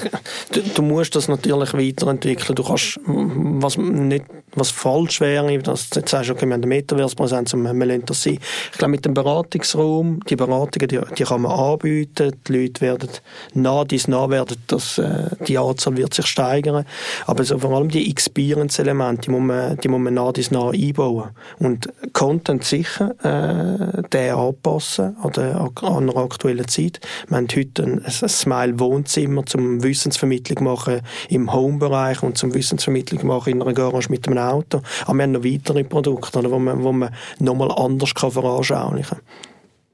du, 0.52 0.60
du, 0.62 0.82
musst 0.82 1.14
das 1.16 1.28
natürlich 1.28 1.72
weiterentwickeln. 1.72 2.54
Du 2.54 2.62
kannst, 2.62 3.00
was 3.04 3.76
nicht, 3.76 4.24
was 4.58 4.70
falsch 4.70 5.20
wäre, 5.20 5.58
dass 5.58 5.90
du 5.90 6.00
jetzt 6.00 6.10
sagst, 6.10 6.30
okay, 6.30 6.46
wir 6.46 6.54
haben 6.54 6.62
eine 6.62 6.66
Metaverse-Präsenz 6.66 7.54
und 7.54 7.62
wir 7.62 7.86
lassen 7.86 8.06
das 8.06 8.22
sein. 8.22 8.38
Ich 8.72 8.78
glaube, 8.78 8.92
mit 8.92 9.04
dem 9.04 9.14
Beratungsraum, 9.14 10.20
die 10.28 10.36
Beratungen, 10.36 10.88
die, 10.88 11.00
die 11.16 11.24
kann 11.24 11.42
man 11.42 11.52
anbieten, 11.52 12.32
die 12.46 12.52
Leute 12.52 12.80
werden 12.80 13.10
nah 13.54 13.84
dies 13.84 14.08
nah 14.08 14.28
werden, 14.30 14.56
das, 14.66 14.98
äh, 14.98 15.30
die 15.46 15.58
Anzahl 15.58 15.96
wird 15.96 16.14
sich 16.14 16.26
steigern. 16.26 16.84
Aber 17.26 17.44
so 17.44 17.58
vor 17.58 17.72
allem 17.72 17.88
die 17.88 18.10
Experience-Elemente, 18.10 19.22
die 19.22 19.30
muss 19.30 19.42
man, 19.42 19.76
die 19.78 19.88
muss 19.88 20.00
man 20.00 20.14
nah 20.14 20.32
dies 20.32 20.50
nah 20.50 20.70
einbauen. 20.70 21.30
Und 21.58 21.88
Content 22.12 22.64
sicher, 22.64 23.14
äh, 23.22 24.02
den 24.08 24.34
anpassen 24.34 25.16
an 25.22 25.32
der, 25.32 25.70
an 25.82 26.06
der 26.06 26.16
aktuellen 26.16 26.68
Zeit. 26.68 27.00
Wir 27.28 27.36
haben 27.36 27.48
heute 27.54 27.82
ein, 27.82 28.04
ein 28.04 28.28
Smile 28.28 28.78
Wohnzimmer 28.78 29.46
zum 29.46 29.82
Wissensvermittlung 29.82 30.64
machen 30.64 31.00
im 31.28 31.52
Homebereich 31.52 32.22
und 32.22 32.38
zum 32.38 32.54
Wissensvermittlung 32.54 33.26
machen 33.26 33.52
in 33.52 33.62
einer 33.62 33.72
Garage 33.72 34.10
mit 34.10 34.26
einem 34.26 34.38
Auto. 34.48 34.80
Aber 35.06 35.18
wir 35.18 35.22
haben 35.24 35.32
noch 35.32 35.44
weitere 35.44 35.84
Produkte, 35.84 36.50
wo 36.50 36.58
man, 36.58 36.82
wo 36.82 36.92
man 36.92 37.14
nochmal 37.38 37.70
anders 37.72 38.14
kann 38.14 38.30
veranschaulichen 38.30 39.18
kann. 39.18 39.26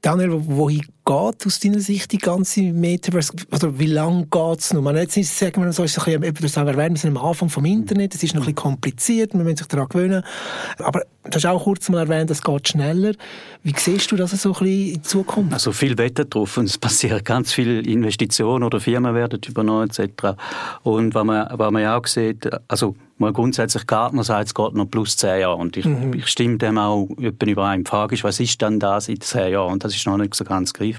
Daniel, 0.01 0.33
wohin 0.33 0.85
geht 1.05 1.45
aus 1.45 1.59
deiner 1.59 1.79
Sicht 1.79 2.11
die 2.11 2.17
ganze 2.17 2.61
Metaverse? 2.61 3.33
Oder 3.51 3.77
wie 3.77 3.85
lange 3.85 4.25
geht 4.25 4.59
es 4.59 4.73
noch? 4.73 4.81
Man 4.81 4.97
jetzt 4.97 5.15
ist, 5.17 5.37
sagen 5.37 5.63
wir 5.63 5.71
so, 5.71 5.83
ist 5.83 5.97
es 5.97 6.03
ein 6.03 6.19
bisschen, 6.19 6.33
du 6.33 6.77
wir 6.77 6.97
sind 6.97 7.17
am 7.17 7.23
Anfang 7.23 7.49
vom 7.49 7.65
Internet, 7.65 8.15
es 8.15 8.23
ist 8.23 8.33
noch 8.33 8.41
ein 8.41 8.45
bisschen 8.45 8.55
kompliziert, 8.55 9.33
man 9.33 9.43
muss 9.43 9.59
sich 9.59 9.67
daran 9.67 9.87
gewöhnen. 9.87 10.23
Aber 10.79 11.01
du 11.23 11.35
hast 11.35 11.45
auch 11.45 11.63
kurz 11.63 11.89
mal 11.89 11.99
erwähnt, 11.99 12.31
es 12.31 12.41
geht 12.41 12.67
schneller. 12.67 13.13
Wie 13.63 13.73
siehst 13.77 14.11
du 14.11 14.15
das 14.15 14.31
so 14.31 14.49
ein 14.49 14.53
bisschen 14.53 14.95
in 14.95 15.03
Zukunft? 15.03 15.53
Also 15.53 15.71
viel 15.71 15.97
Wetter 15.97 16.25
drauf 16.25 16.57
und 16.57 16.65
es 16.65 16.77
passieren 16.77 17.23
ganz 17.23 17.53
viele 17.53 17.81
Investitionen 17.81 18.63
oder 18.63 18.79
Firmen 18.79 19.13
werden 19.13 19.39
übernommen 19.47 19.89
etc. 19.89 20.37
Und 20.83 21.13
was 21.13 21.23
man, 21.23 21.47
was 21.51 21.71
man 21.71 21.81
ja 21.83 21.97
auch 21.97 22.07
sieht, 22.07 22.49
also 22.67 22.95
mal 23.17 23.31
grundsätzlich 23.31 23.87
Gartner 23.87 24.23
sagt, 24.23 24.47
es 24.47 24.53
geht 24.53 24.73
noch 24.73 24.85
plus 24.85 25.17
zehn 25.17 25.41
Jahre 25.41 25.55
und 25.55 25.77
ich, 25.77 25.85
mhm. 25.85 26.13
ich 26.13 26.27
stimme 26.27 26.57
dem 26.57 26.77
auch 26.77 27.07
überein. 27.17 27.83
Die 27.83 27.89
Frage 27.89 28.15
ist, 28.15 28.23
was 28.23 28.39
ist 28.39 28.61
dann 28.61 28.79
das 28.79 29.07
in 29.07 29.21
zehn 29.21 29.53
Jahren? 29.53 29.73
Und 29.73 29.83
das 29.83 29.95
ist 29.95 30.05
noch 30.05 30.17
nicht 30.17 30.35
so 30.35 30.43
ganz 30.43 30.73
greifbar. 30.73 30.94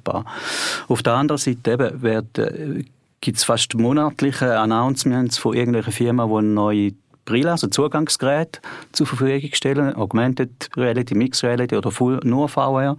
Auf 0.89 1.03
der 1.03 1.15
anderen 1.15 1.39
Seite 1.39 1.73
eben 1.73 2.03
wird, 2.03 2.39
äh, 2.39 2.85
gibt 3.21 3.39
es 3.39 3.45
fast 3.45 3.75
monatliche 3.75 4.59
Announcements 4.59 5.39
von 5.39 5.55
irgendwelchen 5.55 5.93
Firmen, 5.93 6.29
die 6.29 6.47
neue 6.47 6.93
Brille, 7.25 7.51
also 7.51 7.67
Zugangsgerät 7.67 8.61
zur 8.93 9.07
Verfügung 9.07 9.51
stellen, 9.53 9.95
Augmented 9.97 10.71
Reality, 10.77 11.15
Mixed 11.15 11.43
Reality 11.43 11.77
oder 11.77 11.91
Full 11.91 12.21
nur 12.23 12.49
VR. 12.49 12.97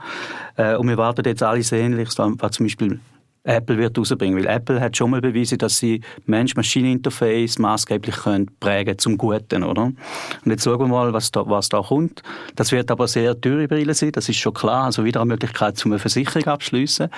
Äh, 0.57 0.75
und 0.75 0.87
wir 0.89 0.97
warten 0.97 1.23
jetzt 1.25 1.41
alles 1.41 1.71
Ähnliches, 1.71 2.17
was 2.17 2.51
zum 2.51 2.65
Beispiel 2.65 2.99
Apple 3.47 3.77
wird 3.77 3.97
rausbringen. 3.97 4.37
Weil 4.37 4.47
Apple 4.47 4.79
hat 4.79 4.97
schon 4.97 5.11
mal 5.11 5.21
bewiesen, 5.21 5.57
dass 5.57 5.77
sie 5.77 6.01
Mensch-Maschinen-Interface 6.25 7.59
maßgeblich 7.59 8.15
können 8.15 8.51
prägen 8.59 8.97
zum 8.97 9.17
Guten, 9.17 9.63
oder? 9.63 9.83
Und 9.83 9.97
jetzt 10.45 10.63
schauen 10.63 10.79
wir 10.79 10.87
mal, 10.87 11.13
was 11.13 11.31
da, 11.31 11.47
was 11.47 11.69
da 11.69 11.81
kommt. 11.81 12.21
Das 12.55 12.71
wird 12.71 12.91
aber 12.91 13.07
sehr 13.07 13.39
teure 13.39 13.67
Brille 13.67 13.93
sein, 13.93 14.11
das 14.11 14.29
ist 14.29 14.37
schon 14.37 14.53
klar. 14.53 14.85
Also 14.85 15.03
wieder 15.05 15.21
eine 15.21 15.29
Möglichkeit, 15.29 15.77
zum 15.77 15.91
eine 15.91 15.99
Versicherung 15.99 16.45
abschließen. 16.45 17.09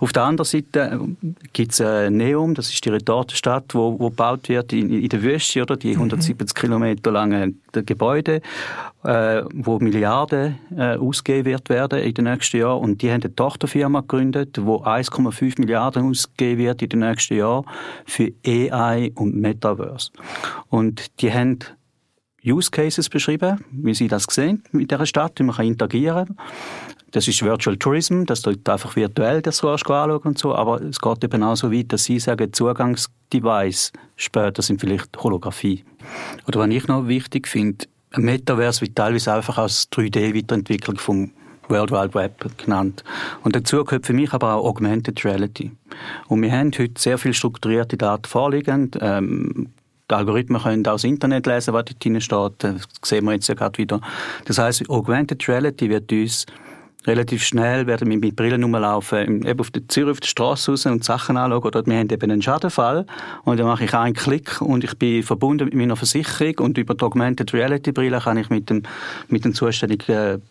Auf 0.00 0.12
der 0.12 0.24
anderen 0.24 0.46
Seite 0.46 1.00
gibt 1.52 1.72
es 1.72 1.80
äh, 1.80 2.10
Neum, 2.10 2.54
das 2.54 2.70
ist 2.70 2.84
die 2.84 2.90
Retortenstadt, 2.90 3.74
wo, 3.74 3.98
wo 3.98 4.10
gebaut 4.10 4.48
wird 4.48 4.72
in, 4.72 4.90
in 4.90 5.08
der 5.08 5.22
Wüste, 5.22 5.62
oder? 5.62 5.76
Die 5.76 5.92
170 5.92 6.56
mhm. 6.56 6.60
Kilometer 6.60 7.10
lange 7.10 7.54
Gebäude, 7.72 8.40
äh, 9.04 9.42
wo 9.52 9.78
Milliarden 9.78 10.58
äh, 10.76 10.96
ausgegeben 10.96 11.46
wird 11.46 11.68
werden 11.68 11.98
in 11.98 12.14
den 12.14 12.24
nächsten 12.24 12.58
Jahren. 12.58 12.82
Und 12.82 13.02
die 13.02 13.10
haben 13.10 13.22
eine 13.22 13.34
Tochterfirma 13.34 14.00
gegründet, 14.00 14.58
wo 14.60 14.76
1,5 14.76 15.60
Milliarden 15.60 15.73
Milliarden 15.74 16.08
ausgegeben 16.08 16.58
wird 16.58 16.82
in 16.82 16.88
den 16.88 17.00
nächsten 17.00 17.36
Jahren 17.36 17.64
für 18.06 18.32
AI 18.46 19.10
und 19.16 19.34
Metaverse. 19.34 20.10
Und 20.68 21.20
die 21.20 21.32
haben 21.32 21.58
Use 22.46 22.70
Cases 22.70 23.08
beschrieben, 23.08 23.64
wie 23.72 23.94
sie 23.94 24.06
das 24.06 24.26
sehen 24.30 24.62
mit 24.70 24.90
dieser 24.90 25.06
Stadt, 25.06 25.40
wie 25.40 25.42
man 25.42 25.58
interagieren 25.66 26.26
kann. 26.26 26.36
Das 27.10 27.26
ist 27.26 27.42
Virtual 27.42 27.76
Tourism, 27.76 28.24
dass 28.24 28.42
du 28.42 28.52
einfach 28.66 28.94
virtuell 28.96 29.40
das 29.40 29.64
anschauen 29.64 30.18
und 30.18 30.38
so, 30.38 30.54
aber 30.54 30.80
es 30.82 31.00
geht 31.00 31.24
eben 31.24 31.42
auch 31.42 31.56
so 31.56 31.72
weit, 31.72 31.92
dass 31.92 32.04
sie 32.04 32.18
sagen, 32.18 32.52
Zugangsdevice 32.52 33.92
später 34.16 34.62
sind 34.62 34.80
vielleicht 34.80 35.16
Holographie. 35.22 35.84
Oder 36.46 36.60
was 36.60 36.68
ich 36.68 36.86
noch 36.86 37.08
wichtig 37.08 37.48
finde, 37.48 37.86
Metaverse 38.16 38.82
wird 38.82 38.96
teilweise 38.96 39.32
einfach 39.32 39.58
als 39.58 39.90
3D-Weiterentwicklung 39.92 40.98
vom 40.98 41.32
World 41.68 41.90
Wide 41.90 42.14
Web 42.14 42.46
genannt. 42.58 43.04
Und 43.42 43.56
dazu 43.56 43.84
gehört 43.84 44.06
für 44.06 44.12
mich 44.12 44.32
aber 44.32 44.54
auch 44.54 44.64
Augmented 44.64 45.24
Reality. 45.24 45.72
Und 46.28 46.42
wir 46.42 46.52
haben 46.52 46.70
heute 46.78 46.94
sehr 46.98 47.18
viel 47.18 47.34
strukturierte 47.34 47.96
Daten 47.96 48.26
vorliegen. 48.26 48.90
Ähm, 49.00 49.68
die 50.10 50.14
Algorithmen 50.14 50.62
können 50.62 50.82
das 50.82 51.04
Internet 51.04 51.46
lesen, 51.46 51.72
was 51.72 51.86
dort 51.86 52.04
drin 52.04 52.20
steht. 52.20 52.52
Das 52.58 52.82
sehen 53.02 53.24
wir 53.24 53.32
jetzt 53.32 53.48
ja 53.48 53.54
gerade 53.54 53.78
wieder. 53.78 54.00
Das 54.44 54.58
heißt, 54.58 54.88
Augmented 54.90 55.48
Reality 55.48 55.88
wird 55.88 56.12
uns 56.12 56.46
relativ 57.06 57.44
schnell 57.44 57.86
werden 57.86 58.08
wir 58.10 58.18
mit 58.18 58.36
Brillen 58.36 58.62
rumlaufen, 58.62 59.44
eben 59.44 59.60
auf 59.60 59.70
der 59.70 59.86
Zürich 59.88 60.12
auf 60.12 60.20
der 60.20 60.28
Straße 60.28 60.70
raus 60.70 60.86
und 60.86 61.04
Sachen 61.04 61.36
anschauen. 61.36 61.62
Oder 61.62 61.86
wir 61.86 61.98
haben 61.98 62.08
eben 62.10 62.30
einen 62.30 62.42
Schadenfall 62.42 63.06
und 63.44 63.58
dann 63.58 63.66
mache 63.66 63.84
ich 63.84 63.94
einen 63.94 64.14
Klick 64.14 64.60
und 64.60 64.84
ich 64.84 64.96
bin 64.98 65.22
verbunden 65.22 65.66
mit 65.66 65.74
meiner 65.74 65.96
Versicherung 65.96 66.54
und 66.60 66.78
über 66.78 66.94
die 66.94 67.04
Augmented 67.04 67.52
Reality 67.52 67.92
Brille 67.92 68.20
kann 68.20 68.38
ich 68.38 68.50
mit 68.50 68.70
dem, 68.70 68.82
mit 69.28 69.44
dem 69.44 69.54
zuständigen 69.54 70.42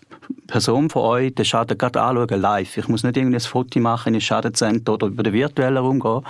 Person 0.53 0.87
von 0.87 1.01
euch 1.01 1.33
den 1.33 1.45
Schaden 1.45 1.79
gerade 1.79 1.99
anschauen, 1.99 2.39
live. 2.39 2.77
Ich 2.77 2.87
muss 2.87 3.01
nicht 3.01 3.17
irgendwie 3.17 3.37
ein 3.37 3.41
Foto 3.41 3.79
machen 3.79 4.09
in 4.09 4.17
ein 4.17 4.21
Schadencenter 4.21 4.93
oder 4.93 5.07
über 5.07 5.23
den 5.23 5.33
virtuellen 5.33 5.77
Raum 5.77 5.99
gehen. 5.99 6.21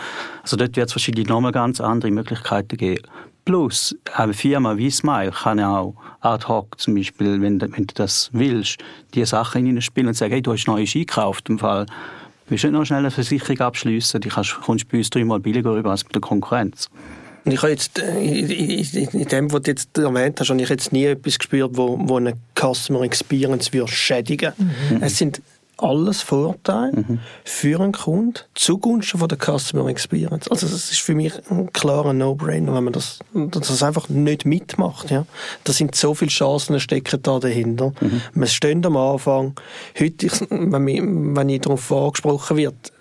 Also 0.41 0.55
dort 0.55 0.77
wird 0.77 0.87
es 0.87 0.95
wahrscheinlich 0.95 1.27
nochmal 1.27 1.51
ganz 1.51 1.81
andere 1.81 2.09
Möglichkeiten 2.09 2.77
geben. 2.77 3.03
Plus, 3.43 3.93
eine 4.13 4.33
Firma 4.33 4.77
wie 4.77 4.89
Smile 4.89 5.31
kann 5.31 5.59
ja 5.59 5.77
auch 5.77 5.95
ad 6.21 6.47
hoc, 6.47 6.79
zum 6.79 6.95
Beispiel, 6.95 7.41
wenn, 7.41 7.59
wenn 7.59 7.85
du 7.85 7.93
das 7.95 8.29
willst, 8.31 8.77
die 9.13 9.25
Sachen 9.25 9.65
in 9.65 9.81
spielen 9.81 10.07
und 10.07 10.13
sagen, 10.13 10.31
hey, 10.31 10.41
du 10.41 10.53
hast 10.53 10.67
Neues 10.67 10.95
eingekauft, 10.95 11.49
im 11.49 11.59
Fall, 11.59 11.85
willst 12.47 12.63
du 12.63 12.67
nicht 12.69 12.79
noch 12.79 12.85
schnell 12.85 12.99
eine 12.99 13.11
Versicherung 13.11 13.59
abschließen, 13.59 14.21
die 14.21 14.29
kannst, 14.29 14.55
kommst 14.61 14.87
bei 14.87 14.99
uns 14.99 15.09
dreimal 15.09 15.41
billiger 15.41 15.73
rüber 15.73 15.91
als 15.91 16.05
bei 16.05 16.11
der 16.13 16.21
Konkurrenz. 16.21 16.89
Und 17.45 17.51
ich 17.51 17.61
habe 17.61 17.71
jetzt, 17.71 17.99
äh, 17.99 18.21
in 18.21 19.27
dem, 19.27 19.51
was 19.51 19.61
du 19.63 19.71
jetzt 19.71 19.97
erwähnt 19.97 20.39
hast, 20.39 20.49
habe 20.49 20.61
ich 20.61 20.69
jetzt 20.69 20.93
nie 20.93 21.05
etwas 21.05 21.37
gespürt, 21.37 21.71
wo, 21.73 21.99
wo 21.99 22.17
eine 22.17 22.33
Customer 22.57 23.01
Experience 23.01 23.73
würde 23.73 23.91
schädigen. 23.91 24.53
Mhm. 24.57 25.03
Es 25.03 25.17
sind 25.17 25.41
alles 25.77 26.21
Vorteile 26.21 27.03
mhm. 27.07 27.19
für 27.43 27.79
einen 27.79 27.93
Kunden 27.93 28.39
zugunsten 28.53 29.19
von 29.19 29.27
der 29.27 29.37
Customer 29.37 29.87
Experience. 29.87 30.47
Also 30.49 30.67
das 30.67 30.91
ist 30.91 31.01
für 31.01 31.15
mich 31.15 31.33
ein 31.49 31.71
klarer 31.73 32.13
No-Brainer, 32.13 32.73
wenn 32.73 32.83
man 32.83 32.93
das, 32.93 33.19
das 33.33 33.83
einfach 33.83 34.09
nicht 34.09 34.45
mitmacht. 34.45 35.09
Ja. 35.09 35.25
Da 35.63 35.73
sind 35.73 35.95
so 35.95 36.13
viele 36.13 36.31
Chancen 36.31 36.79
stecken 36.79 37.21
da 37.21 37.39
dahinter. 37.39 37.93
Mhm. 38.01 38.21
Wir 38.33 38.47
stehen 38.47 38.85
am 38.85 38.97
Anfang. 38.97 39.55
Heute, 39.99 40.27
wenn, 40.49 40.87
ich, 40.87 41.01
wenn 41.01 41.49
ich 41.49 41.61
darauf 41.61 41.91
angesprochen 41.91 42.57
wird, 42.57 42.93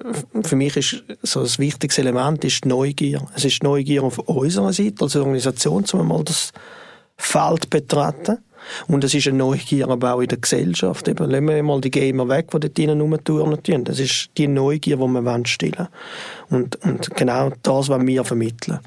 für 0.43 0.57
mich 0.57 0.77
ist 0.77 1.05
so 1.23 1.41
ein 1.41 1.59
wichtiges 1.59 1.99
Element 1.99 2.45
ist 2.45 2.65
Neugier. 2.65 3.27
Es 3.35 3.45
ist 3.45 3.63
Neugier 3.63 4.03
auf 4.03 4.19
unserer 4.19 4.73
Seite 4.73 5.05
als 5.05 5.17
Organisation, 5.17 5.85
um 5.93 6.09
mal 6.09 6.25
das 6.25 6.53
Feld 7.17 7.71
betreten 7.71 8.39
und 8.89 9.05
es 9.05 9.15
ist 9.15 9.29
eine 9.29 9.39
Neugier 9.39 9.89
aber 9.89 10.15
auch 10.15 10.21
in 10.21 10.29
der 10.29 10.39
Gesellschaft. 10.39 11.09
Eben, 11.09 11.31
lassen 11.31 11.49
wir 11.49 11.63
mal 11.63 11.81
die 11.81 11.91
Gamer 11.91 12.29
weg, 12.29 12.51
die 12.51 12.61
dort 12.61 12.79
drinnen 12.79 13.01
rumturnen. 13.01 13.85
Das 13.85 13.99
ist 13.99 14.31
die 14.37 14.49
Neugier, 14.49 14.97
die 14.97 15.03
wir 15.03 15.47
stillen 15.47 15.75
wollen. 15.79 15.89
Und, 16.51 16.77
und 16.85 17.15
genau 17.15 17.51
das 17.63 17.89
wollen 17.89 18.07
wir 18.07 18.25
vermitteln. 18.25 18.81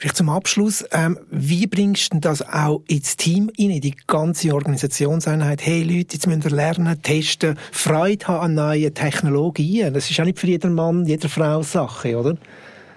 Vielleicht 0.00 0.16
zum 0.16 0.30
Abschluss, 0.30 0.82
ähm, 0.92 1.18
wie 1.30 1.66
bringst 1.66 2.14
du 2.14 2.20
das 2.20 2.40
auch 2.40 2.80
ins 2.88 3.18
Team 3.18 3.50
in 3.58 3.82
die 3.82 3.94
ganze 4.06 4.54
Organisationseinheit? 4.54 5.60
Hey 5.60 5.82
Leute, 5.82 6.14
jetzt 6.14 6.26
müsst 6.26 6.46
ihr 6.46 6.56
lernen, 6.56 7.02
testen, 7.02 7.58
Freude 7.70 8.26
haben 8.26 8.44
an 8.44 8.54
neuen 8.54 8.94
Technologien. 8.94 9.92
Das 9.92 10.10
ist 10.10 10.18
auch 10.18 10.24
nicht 10.24 10.38
für 10.38 10.46
jeden 10.46 10.72
Mann, 10.72 11.04
jede 11.04 11.28
Frau 11.28 11.62
Sache, 11.62 12.16
oder? 12.18 12.38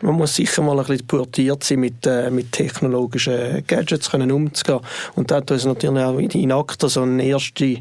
Man 0.03 0.15
muss 0.15 0.35
sicher 0.35 0.61
mal 0.61 0.79
ein 0.79 0.85
bisschen 0.85 1.07
portiert 1.07 1.63
sein, 1.63 1.79
mit, 1.79 2.05
äh, 2.05 2.29
mit 2.29 2.51
technologischen 2.51 3.65
Gadgets 3.65 4.11
können 4.11 4.31
umzugehen. 4.31 4.81
Und 5.15 5.31
da 5.31 5.37
hat 5.37 5.51
uns 5.51 5.65
natürlich 5.65 6.03
auch 6.03 6.17
in 6.17 6.51
ACTA 6.51 6.89
so 6.89 7.01
eine 7.01 7.23
erste 7.25 7.77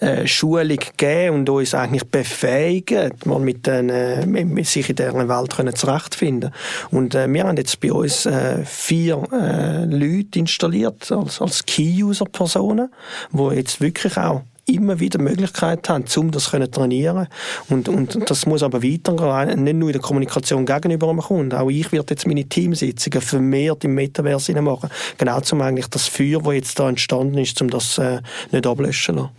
äh, 0.00 0.26
Schulung 0.26 0.76
gegeben 0.76 1.36
und 1.36 1.48
uns 1.48 1.74
eigentlich 1.74 2.04
befähigen, 2.04 3.12
mal 3.24 3.38
mit 3.38 3.66
den, 3.66 3.88
äh, 3.88 4.26
mit 4.26 4.66
sich 4.66 4.90
in 4.90 4.96
dieser 4.96 5.28
Welt 5.28 5.56
können 5.56 5.74
zurechtfinden 5.74 6.52
Und 6.90 7.14
äh, 7.14 7.32
wir 7.32 7.44
haben 7.44 7.56
jetzt 7.56 7.80
bei 7.80 7.92
uns 7.92 8.26
äh, 8.26 8.64
vier 8.64 9.22
äh, 9.32 9.84
Leute 9.84 10.40
installiert 10.40 11.10
als, 11.12 11.40
als 11.40 11.64
Key-User-Personen, 11.64 12.90
die 13.32 13.54
jetzt 13.54 13.80
wirklich 13.80 14.16
auch 14.16 14.42
immer 14.66 15.00
wieder 15.00 15.20
Möglichkeit 15.20 15.88
haben, 15.88 16.04
um 16.16 16.30
das 16.30 16.44
zu 16.44 16.70
trainieren. 16.70 17.26
Und, 17.68 17.88
und 17.88 18.30
das 18.30 18.46
muss 18.46 18.62
aber 18.62 18.82
weitergehen, 18.82 19.64
nicht 19.64 19.76
nur 19.76 19.88
in 19.88 19.94
der 19.94 20.02
Kommunikation 20.02 20.66
gegenüber 20.66 21.08
dem 21.08 21.18
Kunden. 21.18 21.52
Auch 21.52 21.68
ich 21.68 21.90
werde 21.92 22.14
jetzt 22.14 22.26
meine 22.26 22.44
Teamsitzungen 22.44 23.20
vermehrt 23.20 23.84
im 23.84 23.94
Metaverse 23.94 24.60
machen. 24.60 24.90
Genau 25.18 25.40
um 25.50 25.60
eigentlich 25.60 25.88
das 25.88 26.06
Feuer, 26.06 26.40
das 26.42 26.54
jetzt 26.54 26.78
da 26.78 26.88
entstanden 26.88 27.38
ist, 27.38 27.60
um 27.60 27.70
das 27.70 27.98
äh, 27.98 28.20
nicht 28.52 28.66
ablöschen 28.66 29.16
zu 29.16 29.22
lassen. 29.22 29.32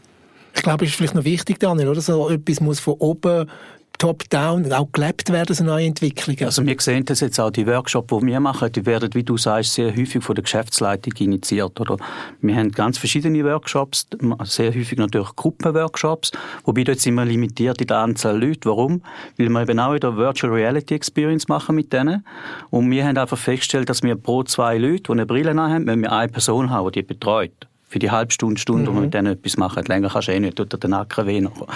Ich 0.56 0.62
glaube, 0.62 0.86
es 0.86 0.92
ist 0.92 0.98
vielleicht 0.98 1.16
noch 1.16 1.24
wichtig, 1.24 1.60
Daniel, 1.60 1.90
oder? 1.90 2.02
So 2.02 2.30
etwas 2.30 2.62
muss 2.62 2.80
von 2.80 2.96
oben 3.00 3.50
top-down 3.98 4.72
auch 4.72 4.92
gelebt 4.92 5.32
werden, 5.32 5.56
so 5.56 5.64
neue 5.64 5.86
Entwicklungen? 5.86 6.46
Also 6.46 6.66
wir 6.66 6.76
sehen 6.80 7.06
das 7.06 7.20
jetzt 7.20 7.40
auch, 7.40 7.52
die 7.52 7.66
Workshops, 7.68 8.14
die 8.14 8.26
wir 8.26 8.40
machen, 8.40 8.72
die 8.72 8.86
werden, 8.86 9.10
wie 9.14 9.24
du 9.24 9.38
sagst, 9.38 9.74
sehr 9.74 9.96
häufig 9.96 10.24
von 10.24 10.36
der 10.36 10.44
Geschäftsleitung 10.44 11.14
initiiert. 11.20 11.80
Oder 11.80 11.98
wir 12.42 12.56
haben 12.56 12.72
ganz 12.72 12.98
verschiedene 12.98 13.44
Workshops, 13.44 14.08
sehr 14.44 14.74
häufig 14.74 14.98
natürlich 14.98 15.36
Gruppenworkshops, 15.36 16.32
wobei 16.66 16.84
dort 16.84 17.00
sind 17.00 17.16
wir 17.16 17.26
limitiert 17.26 17.82
in 17.82 17.88
der 17.88 17.98
Anzahl 17.98 18.40
Leute. 18.40 18.70
Warum? 18.70 19.02
Weil 19.38 19.50
wir 19.50 19.62
eben 19.62 19.80
auch 19.80 19.94
wieder 19.94 20.16
Virtual 20.18 20.52
Reality 20.54 20.96
Experience 20.96 21.48
machen 21.48 21.76
mit 21.76 21.94
denen. 21.94 22.26
Und 22.70 22.90
wir 22.92 23.06
haben 23.06 23.18
einfach 23.18 23.38
festgestellt, 23.38 23.90
dass 23.90 24.04
wir 24.04 24.16
pro 24.16 24.44
zwei 24.44 24.78
Leute, 24.78 25.04
die 25.04 25.12
eine 25.12 25.26
Brille 25.26 25.54
haben, 25.56 25.88
wenn 25.88 26.02
wir 26.02 26.12
eine 26.12 26.32
Person 26.32 26.70
haben, 26.70 26.92
die 26.92 27.04
betreut 27.04 27.68
für 27.94 28.00
die 28.00 28.10
halbe 28.10 28.34
Stunde, 28.34 28.60
Stunde, 28.60 28.90
mhm. 28.90 28.96
wo 28.96 28.98
wir 28.98 29.02
mit 29.02 29.14
denen 29.14 29.34
etwas 29.34 29.56
machen. 29.56 29.84
Länger 29.86 30.10
kannst 30.10 30.28
du 30.28 30.32
eh 30.32 30.40
nicht, 30.40 30.56
tut 30.56 30.74
dir 30.74 30.80
den 30.80 30.90
Nacken 30.90 31.28
weh 31.28 31.42
noch. 31.42 31.68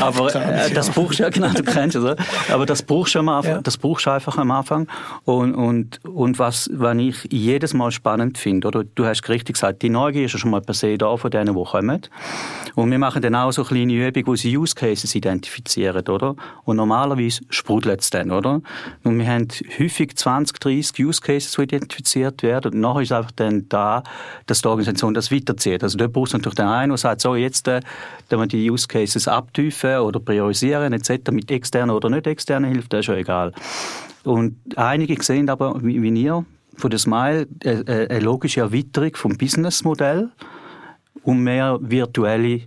Aber 0.00 0.32
äh, 0.36 0.70
das 0.72 0.90
brauchst 0.90 1.18
du 1.18 1.24
ja, 1.24 1.28
genau, 1.28 1.48
du 1.48 1.64
kennst 1.64 1.96
es? 1.96 2.16
Aber 2.52 2.66
das 2.66 2.84
brauchst 2.84 3.16
du 3.16 3.18
am 3.18 3.30
Anfang, 3.30 3.54
ja. 3.54 3.60
das 3.62 3.76
brauchst 3.76 4.06
du 4.06 4.10
einfach 4.10 4.38
am 4.38 4.52
Anfang. 4.52 4.86
Und, 5.24 5.56
und, 5.56 6.04
und 6.04 6.38
was, 6.38 6.70
was 6.72 6.96
ich 6.98 7.26
jedes 7.32 7.74
Mal 7.74 7.90
spannend 7.90 8.38
finde, 8.38 8.68
oder? 8.68 8.84
Du 8.84 9.04
hast 9.04 9.28
richtig 9.28 9.54
gesagt, 9.54 9.82
die 9.82 9.90
Neugier 9.90 10.26
ist 10.26 10.34
ja 10.34 10.38
schon 10.38 10.52
mal 10.52 10.60
per 10.60 10.74
se 10.74 10.96
da 10.96 11.16
von 11.16 11.32
denen, 11.32 11.56
die 11.56 11.64
kommen. 11.64 12.02
Und 12.76 12.90
wir 12.92 12.98
machen 13.00 13.22
dann 13.22 13.34
auch 13.34 13.50
so 13.50 13.64
kleine 13.64 13.92
Übungen, 13.92 14.26
wo 14.28 14.36
sie 14.36 14.56
Use 14.56 14.76
Cases 14.76 15.12
identifizieren, 15.16 16.06
oder? 16.06 16.36
Und 16.62 16.76
normalerweise 16.76 17.42
sprudelt 17.50 18.02
es 18.02 18.10
dann, 18.10 18.30
oder? 18.30 18.60
Und 19.02 19.18
wir 19.18 19.26
haben 19.26 19.48
häufig 19.80 20.16
20, 20.16 20.60
30 20.60 21.04
Use 21.04 21.20
Cases, 21.20 21.50
die 21.50 21.62
identifiziert 21.62 22.44
werden. 22.44 22.72
Und 22.72 22.80
nachher 22.80 23.00
ist 23.00 23.10
einfach 23.10 23.32
dann 23.32 23.68
da, 23.68 24.04
dass 24.46 24.59
die 24.62 24.68
Organisation 24.68 25.14
das 25.14 25.30
weiterzieht. 25.30 25.82
Also 25.82 25.98
da 25.98 26.06
braucht 26.06 26.28
es 26.28 26.32
natürlich 26.34 26.56
den 26.56 26.66
einen, 26.66 26.90
der 26.90 26.98
sagt, 26.98 27.20
so, 27.20 27.34
jetzt, 27.34 27.68
äh, 27.68 27.80
wir 28.28 28.46
die 28.46 28.70
Use 28.70 28.86
Cases 28.86 29.28
abtiefen 29.28 29.98
oder 29.98 30.20
priorisieren, 30.20 30.92
etc., 30.92 31.30
mit 31.30 31.50
externer 31.50 31.96
oder 31.96 32.10
nicht 32.10 32.26
externer 32.26 32.68
Hilfe, 32.68 32.88
das 32.88 33.00
ist 33.00 33.06
ja 33.08 33.14
egal. 33.14 33.52
Und 34.24 34.56
einige 34.76 35.22
sehen 35.22 35.48
aber, 35.48 35.82
wie, 35.82 36.02
wie 36.02 36.22
ihr, 36.22 36.44
von 36.76 36.90
der 36.90 36.98
Smile, 36.98 37.46
eine, 37.64 37.88
äh, 37.88 38.04
äh, 38.04 38.08
eine 38.08 38.20
logische 38.20 38.60
Erweiterung 38.60 39.14
vom 39.14 39.36
Businessmodell 39.36 40.30
um 41.22 41.42
mehr 41.42 41.78
virtuelle 41.80 42.62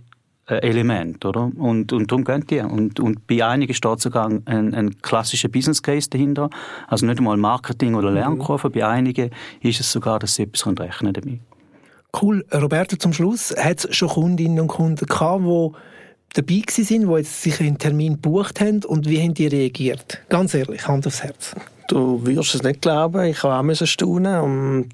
äh, 0.46 0.56
Element, 0.56 1.24
oder? 1.24 1.50
Und, 1.56 1.92
und 1.92 2.10
darum 2.10 2.24
gehen 2.24 2.46
die. 2.48 2.60
Und, 2.60 3.00
und 3.00 3.26
bei 3.26 3.44
einigen 3.44 3.74
steht 3.74 4.00
sogar 4.00 4.28
ein, 4.28 4.74
ein 4.74 5.00
klassischer 5.00 5.48
Business 5.48 5.82
Case 5.82 6.08
dahinter. 6.08 6.50
Also 6.86 7.06
nicht 7.06 7.18
einmal 7.18 7.36
Marketing 7.36 7.94
oder 7.94 8.10
mhm. 8.10 8.16
Lernkurve. 8.16 8.68
Mhm. 8.68 8.72
Bei 8.72 8.86
einigen 8.86 9.30
ist 9.60 9.80
es 9.80 9.90
sogar, 9.90 10.18
dass 10.18 10.34
sie 10.34 10.44
etwas 10.44 10.66
rechnen 10.78 11.12
damit. 11.12 11.40
Cool. 12.20 12.44
Roberto, 12.52 12.96
zum 12.96 13.12
Schluss, 13.12 13.54
hat 13.56 13.84
es 13.84 13.96
schon 13.96 14.08
Kundinnen 14.08 14.60
und 14.60 14.68
Kunden 14.68 15.06
gehabt, 15.06 15.44
die 15.44 15.70
dabei 16.34 16.62
sind, 16.68 17.08
die 17.08 17.14
jetzt 17.14 17.42
sich 17.42 17.60
einen 17.60 17.78
Termin 17.78 18.14
gebucht 18.14 18.60
haben 18.60 18.84
und 18.84 19.08
wie 19.08 19.20
haben 19.20 19.34
die 19.34 19.46
reagiert? 19.46 20.20
Ganz 20.28 20.54
ehrlich, 20.54 20.86
Hand 20.86 21.06
aufs 21.06 21.22
Herz. 21.22 21.54
Du 21.88 22.24
wirst 22.26 22.54
es 22.54 22.62
nicht 22.62 22.82
glauben, 22.82 23.24
ich 23.24 23.42
habe 23.42 23.72
auch 23.72 23.86
staunen. 23.86 24.34
Am 24.34 24.88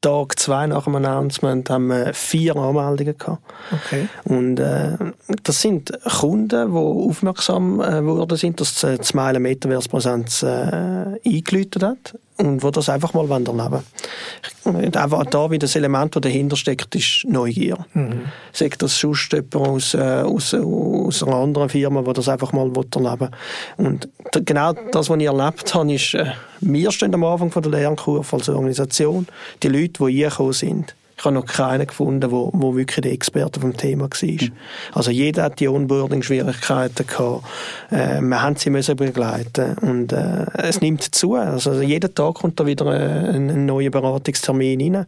Tag 0.00 0.38
zwei 0.38 0.66
nach 0.66 0.84
dem 0.84 0.96
Announcement 0.96 1.70
haben 1.70 1.86
wir 1.86 2.12
vier 2.12 2.56
Anmeldungen 2.56 3.16
gehabt. 3.16 3.42
Okay. 3.72 4.06
Und 4.24 4.60
äh, 4.60 4.98
das 5.44 5.62
sind 5.62 5.92
Kunden, 6.20 6.72
die 6.72 6.76
aufmerksam 6.76 7.80
äh, 7.80 8.00
geworden 8.02 8.36
sind, 8.36 8.60
dass 8.60 8.80
die 8.80 9.02
Smile 9.02 9.40
Metaverse 9.40 9.88
Präsenz 9.88 10.42
äh, 10.42 10.46
eingeläutet 10.46 11.82
hat 11.82 12.18
und 12.36 12.62
wo 12.62 12.70
das 12.70 12.88
einfach 12.88 13.14
mal 13.14 13.30
erleben 13.30 13.48
wollen. 14.64 14.94
Einfach 14.96 15.24
da, 15.26 15.50
wie 15.50 15.58
das 15.58 15.76
Element, 15.76 16.16
das 16.16 16.22
dahinter 16.22 16.56
steckt, 16.56 16.94
ist 16.94 17.24
Neugier. 17.28 17.86
Mhm. 17.94 18.22
Sagt 18.52 18.82
das 18.82 18.98
sonst 18.98 19.32
jemand 19.32 19.54
aus, 19.54 19.94
äh, 19.94 20.22
aus, 20.22 20.54
aus 20.54 21.22
einer 21.22 21.36
anderen 21.36 21.68
Firma, 21.68 22.02
die 22.02 22.12
das 22.12 22.28
einfach 22.28 22.52
mal 22.52 22.66
erleben 22.66 23.20
will. 23.20 23.30
Und 23.76 24.08
genau 24.44 24.72
das, 24.72 25.08
was 25.08 25.18
ich 25.18 25.26
erlebt 25.26 25.74
habe, 25.74 25.94
ist, 25.94 26.14
äh, 26.14 26.32
wir 26.60 26.90
stehen 26.90 27.14
am 27.14 27.24
Anfang 27.24 27.50
von 27.50 27.62
der 27.62 27.72
Lernkurve 27.72 28.36
als 28.36 28.48
Organisation, 28.48 29.26
die 29.62 29.68
Leute, 29.68 30.04
die 30.04 30.24
eingekommen 30.24 30.52
sind, 30.52 30.94
ich 31.24 31.26
habe 31.26 31.36
noch 31.36 31.46
keinen 31.46 31.86
gefunden, 31.86 32.30
wo, 32.30 32.50
wo 32.52 32.76
wirklich 32.76 33.00
der 33.00 33.12
Experte 33.12 33.58
vom 33.58 33.74
Thema 33.74 34.04
war. 34.04 34.28
Mhm. 34.28 34.52
Also 34.92 35.10
jeder 35.10 35.44
hat 35.44 35.58
die 35.58 35.68
Onboarding-Schwierigkeiten 35.68 37.06
gehabt. 37.06 37.44
Äh, 37.90 38.20
wir 38.20 38.42
haben 38.42 38.56
sie 38.56 38.68
müssen 38.68 38.94
begleiten 38.94 39.74
und 39.78 40.12
äh, 40.12 40.44
es 40.58 40.82
nimmt 40.82 41.02
zu. 41.02 41.34
Also 41.34 41.80
jeden 41.80 42.14
Tag 42.14 42.34
kommt 42.34 42.60
da 42.60 42.66
wieder 42.66 42.86
äh, 42.92 43.30
ein, 43.30 43.48
ein 43.48 43.64
neuer 43.64 43.90
Beratungstermin 43.90 44.94
rein. 44.94 45.06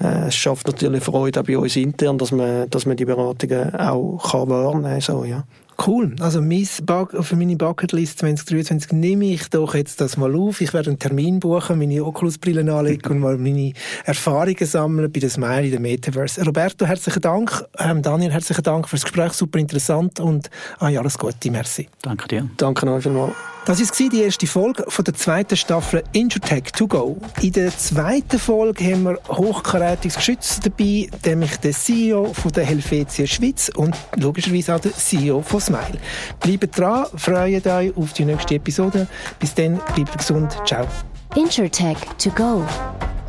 Äh, 0.00 0.28
es 0.28 0.36
schafft 0.36 0.68
natürlich 0.68 1.02
Freude 1.02 1.40
auch 1.40 1.44
bei 1.44 1.58
uns 1.58 1.74
intern, 1.74 2.16
dass 2.16 2.30
man, 2.30 2.70
dass 2.70 2.86
man 2.86 2.96
die 2.96 3.04
Beratungen 3.04 3.74
auch 3.74 4.18
kann 4.30 4.48
wahrnehmen 4.48 4.84
kann. 4.84 5.00
So, 5.00 5.24
ja. 5.24 5.42
Cool. 5.84 6.16
Also 6.20 6.40
für 6.40 7.36
meine 7.36 7.56
Bucketlist 7.56 8.20
2023 8.20 8.92
nehme 8.92 9.26
ich 9.26 9.50
doch 9.50 9.74
jetzt 9.74 10.00
das 10.00 10.16
mal 10.16 10.34
auf. 10.34 10.60
Ich 10.60 10.72
werde 10.72 10.90
einen 10.90 10.98
Termin 10.98 11.40
buchen, 11.40 11.78
meine 11.78 12.04
Oculusbrillen 12.04 12.68
anlegen 12.70 13.12
und 13.12 13.18
mal 13.18 13.36
meine 13.36 13.72
Erfahrungen 14.04 14.66
sammeln 14.66 15.12
bei 15.12 15.20
der 15.20 15.30
Smile 15.30 15.64
in 15.64 15.70
der 15.72 15.80
Metaverse. 15.80 16.44
Roberto, 16.44 16.86
herzlichen 16.86 17.20
Dank. 17.20 17.64
Ähm, 17.78 18.02
Daniel, 18.02 18.32
herzlichen 18.32 18.62
Dank 18.62 18.88
für 18.88 18.96
das 18.96 19.04
Gespräch. 19.04 19.32
Super 19.32 19.58
interessant 19.58 20.20
und 20.20 20.50
ah, 20.78 20.88
ja, 20.88 21.00
alles 21.00 21.18
Gute. 21.18 21.50
Merci. 21.50 21.88
Danke 22.02 22.28
dir. 22.28 22.48
Danke 22.56 22.86
noch 22.86 23.00
vielmals. 23.00 23.34
Das 23.66 23.80
war 23.80 24.08
die 24.08 24.22
erste 24.22 24.46
Folge 24.46 24.84
von 24.86 25.04
der 25.04 25.14
zweiten 25.14 25.56
Staffel 25.56 26.04
Intertech 26.12 26.70
to 26.70 26.86
go. 26.86 27.16
In 27.42 27.50
der 27.50 27.76
zweiten 27.76 28.38
Folge 28.38 28.84
haben 28.84 29.02
wir 29.02 29.18
hochkarätiges 29.28 30.14
Geschütz 30.14 30.60
dabei, 30.60 31.08
nämlich 31.24 31.56
den 31.56 31.72
CEO 31.72 32.32
von 32.32 32.52
der 32.52 32.64
Helvetia 32.64 33.26
Schweiz 33.26 33.68
und 33.74 33.96
logischerweise 34.14 34.76
auch 34.76 34.78
den 34.78 34.94
CEO 34.94 35.42
von 35.42 35.60
Smile. 35.60 35.98
Bleibt 36.38 36.78
dran, 36.78 37.06
freut 37.16 37.66
euch 37.66 37.96
auf 37.96 38.12
die 38.12 38.24
nächste 38.24 38.54
Episode. 38.54 39.08
Bis 39.40 39.52
dann, 39.52 39.80
bleibt 39.96 40.16
gesund. 40.16 40.56
Ciao. 40.64 40.86
Intertech 41.34 41.98
to 42.18 42.30
go. 42.30 42.64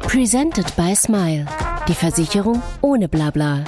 Presented 0.02 0.72
by 0.76 0.96
Smile. 0.96 1.48
Die 1.88 1.96
Versicherung 1.96 2.62
ohne 2.82 3.10
Blabla. 3.10 3.64